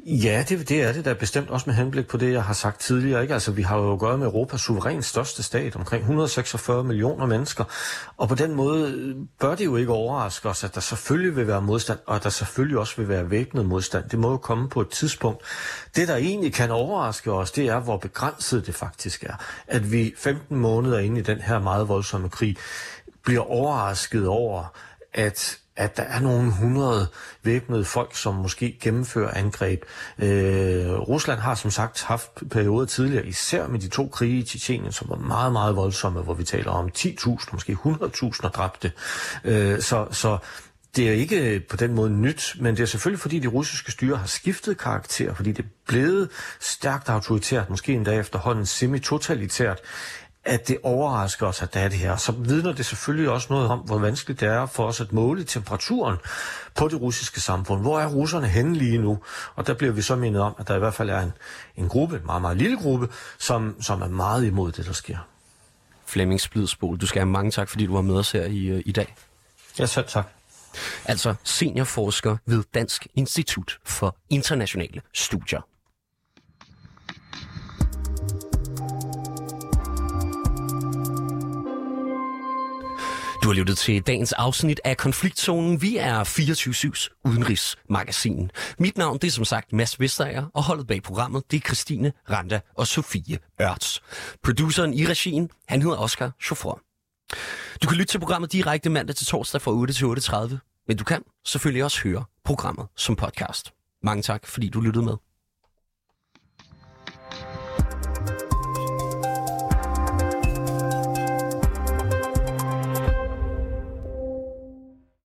Ja, 0.05 0.43
det, 0.49 0.69
det 0.69 0.83
er 0.83 0.93
det 0.93 1.05
da 1.05 1.13
bestemt 1.13 1.49
også 1.49 1.63
med 1.69 1.75
henblik 1.75 2.07
på 2.07 2.17
det, 2.17 2.33
jeg 2.33 2.43
har 2.43 2.53
sagt 2.53 2.79
tidligere. 2.79 3.21
Ikke? 3.21 3.33
Altså, 3.33 3.51
vi 3.51 3.61
har 3.61 3.77
jo 3.77 3.97
gået 3.99 4.19
med 4.19 4.27
Europas 4.27 4.61
suverænt 4.61 5.05
største 5.05 5.43
stat, 5.43 5.75
omkring 5.75 6.01
146 6.01 6.83
millioner 6.83 7.25
mennesker. 7.25 7.63
Og 8.17 8.29
på 8.29 8.35
den 8.35 8.55
måde 8.55 8.91
øh, 8.91 9.15
bør 9.39 9.55
det 9.55 9.65
jo 9.65 9.75
ikke 9.75 9.91
overraske 9.91 10.49
os, 10.49 10.63
at 10.63 10.75
der 10.75 10.81
selvfølgelig 10.81 11.35
vil 11.35 11.47
være 11.47 11.61
modstand, 11.61 11.99
og 12.05 12.15
at 12.15 12.23
der 12.23 12.29
selvfølgelig 12.29 12.77
også 12.77 12.93
vil 12.97 13.09
være 13.09 13.29
væbnet 13.29 13.65
modstand. 13.65 14.09
Det 14.09 14.19
må 14.19 14.31
jo 14.31 14.37
komme 14.37 14.69
på 14.69 14.81
et 14.81 14.89
tidspunkt. 14.89 15.41
Det, 15.95 16.07
der 16.07 16.15
egentlig 16.15 16.53
kan 16.53 16.71
overraske 16.71 17.31
os, 17.31 17.51
det 17.51 17.67
er, 17.67 17.79
hvor 17.79 17.97
begrænset 17.97 18.67
det 18.67 18.75
faktisk 18.75 19.23
er. 19.23 19.33
At 19.67 19.91
vi 19.91 20.13
15 20.17 20.57
måneder 20.57 20.99
inde 20.99 21.19
i 21.19 21.23
den 21.23 21.41
her 21.41 21.59
meget 21.59 21.87
voldsomme 21.87 22.29
krig, 22.29 22.57
bliver 23.23 23.51
overrasket 23.51 24.27
over, 24.27 24.73
at 25.13 25.57
at 25.79 25.97
der 25.97 26.03
er 26.03 26.19
nogle 26.19 26.51
hundrede 26.51 27.07
væbnede 27.43 27.85
folk, 27.85 28.15
som 28.15 28.35
måske 28.35 28.77
gennemfører 28.81 29.33
angreb. 29.33 29.83
Øh, 30.19 30.89
Rusland 30.89 31.39
har 31.39 31.55
som 31.55 31.71
sagt 31.71 32.03
haft 32.03 32.31
perioder 32.51 32.85
tidligere, 32.85 33.25
især 33.25 33.67
med 33.67 33.79
de 33.79 33.87
to 33.87 34.07
krige 34.07 34.39
i 34.39 34.43
Tjetjenien, 34.43 34.91
som 34.91 35.09
var 35.09 35.15
meget, 35.15 35.53
meget 35.53 35.75
voldsomme, 35.75 36.21
hvor 36.21 36.33
vi 36.33 36.43
taler 36.43 36.71
om 36.71 36.89
10.000, 36.97 37.49
måske 37.51 37.77
100.000 37.85 38.49
dræbte. 38.49 38.91
Øh, 39.43 39.81
så, 39.81 40.07
så 40.11 40.37
det 40.95 41.09
er 41.09 41.13
ikke 41.13 41.65
på 41.69 41.75
den 41.75 41.93
måde 41.93 42.09
nyt, 42.09 42.55
men 42.59 42.75
det 42.75 42.81
er 42.81 42.87
selvfølgelig 42.87 43.19
fordi 43.19 43.39
de 43.39 43.47
russiske 43.47 43.91
styre 43.91 44.17
har 44.17 44.27
skiftet 44.27 44.77
karakter, 44.77 45.33
fordi 45.33 45.51
det 45.51 45.65
er 45.65 45.69
blevet 45.87 46.29
stærkt 46.59 47.09
autoritært, 47.09 47.69
måske 47.69 47.93
endda 47.93 48.19
efterhånden 48.19 48.65
semi-totalitært, 48.65 49.79
at 50.45 50.67
det 50.67 50.77
overrasker 50.83 51.47
os, 51.47 51.61
at 51.61 51.73
der 51.73 51.79
er 51.79 51.89
det 51.89 51.97
her. 51.97 52.15
Så 52.15 52.31
vidner 52.31 52.73
det 52.73 52.85
selvfølgelig 52.85 53.29
også 53.29 53.47
noget 53.49 53.69
om, 53.69 53.79
hvor 53.79 53.97
vanskeligt 53.97 54.39
det 54.39 54.47
er 54.47 54.65
for 54.65 54.87
os 54.87 55.01
at 55.01 55.13
måle 55.13 55.43
temperaturen 55.43 56.17
på 56.75 56.87
det 56.87 57.01
russiske 57.01 57.41
samfund. 57.41 57.81
Hvor 57.81 57.99
er 57.99 58.07
russerne 58.07 58.47
henne 58.47 58.75
lige 58.75 58.97
nu? 58.97 59.19
Og 59.55 59.67
der 59.67 59.73
bliver 59.73 59.93
vi 59.93 60.01
så 60.01 60.15
mindet 60.15 60.41
om, 60.41 60.55
at 60.59 60.67
der 60.67 60.75
i 60.75 60.79
hvert 60.79 60.93
fald 60.93 61.09
er 61.09 61.19
en, 61.19 61.31
en 61.75 61.89
gruppe, 61.89 62.15
en 62.15 62.25
meget, 62.25 62.41
meget 62.41 62.57
lille 62.57 62.77
gruppe, 62.77 63.09
som, 63.37 63.81
som 63.81 64.01
er 64.01 64.07
meget 64.07 64.45
imod 64.45 64.71
det, 64.71 64.85
der 64.85 64.93
sker. 64.93 65.17
Flemming 66.05 66.41
Splidsbol, 66.41 66.97
du 66.97 67.07
skal 67.07 67.19
have 67.19 67.29
mange 67.29 67.51
tak, 67.51 67.69
fordi 67.69 67.85
du 67.85 67.93
var 67.93 68.01
med 68.01 68.15
os 68.15 68.31
her 68.31 68.45
i, 68.45 68.65
øh, 68.65 68.83
i 68.85 68.91
dag. 68.91 69.15
Ja, 69.79 69.85
selv 69.85 70.05
tak. 70.07 70.27
Altså 71.05 71.35
seniorforsker 71.43 72.37
ved 72.45 72.63
Dansk 72.73 73.07
Institut 73.15 73.77
for 73.85 74.15
Internationale 74.29 75.01
Studier. 75.13 75.61
Har 83.49 83.53
lyttet 83.53 83.77
til 83.77 84.01
dagens 84.01 84.33
afsnit 84.33 84.81
af 84.83 84.97
Konfliktzonen. 84.97 85.81
Vi 85.81 85.97
er 85.97 86.23
24-7's 86.23 87.19
udenrigsmagasin. 87.25 88.51
Mit 88.79 88.97
navn 88.97 89.17
det 89.17 89.27
er 89.27 89.31
som 89.31 89.45
sagt 89.45 89.73
Mads 89.73 89.99
Vestager, 89.99 90.45
og 90.53 90.63
holdet 90.63 90.87
bag 90.87 91.03
programmet 91.03 91.51
det 91.51 91.57
er 91.57 91.61
Christine 91.61 92.13
Randa 92.29 92.59
og 92.75 92.87
Sofie 92.87 93.37
Ørts. 93.61 94.01
Produceren 94.43 94.93
i 94.93 95.05
regien, 95.05 95.49
han 95.67 95.81
hedder 95.81 95.97
Oscar 95.97 96.31
Chauffeur. 96.41 96.81
Du 97.83 97.87
kan 97.87 97.97
lytte 97.97 98.13
til 98.13 98.19
programmet 98.19 98.51
direkte 98.51 98.89
mandag 98.89 99.15
til 99.15 99.27
torsdag 99.27 99.61
fra 99.61 99.71
8 99.71 99.93
til 99.93 100.05
8.30, 100.05 100.83
men 100.87 100.97
du 100.97 101.03
kan 101.03 101.23
selvfølgelig 101.45 101.83
også 101.83 102.01
høre 102.03 102.23
programmet 102.45 102.87
som 102.95 103.15
podcast. 103.15 103.71
Mange 104.03 104.23
tak, 104.23 104.47
fordi 104.47 104.69
du 104.69 104.81
lyttede 104.81 105.05
med. 105.05 105.28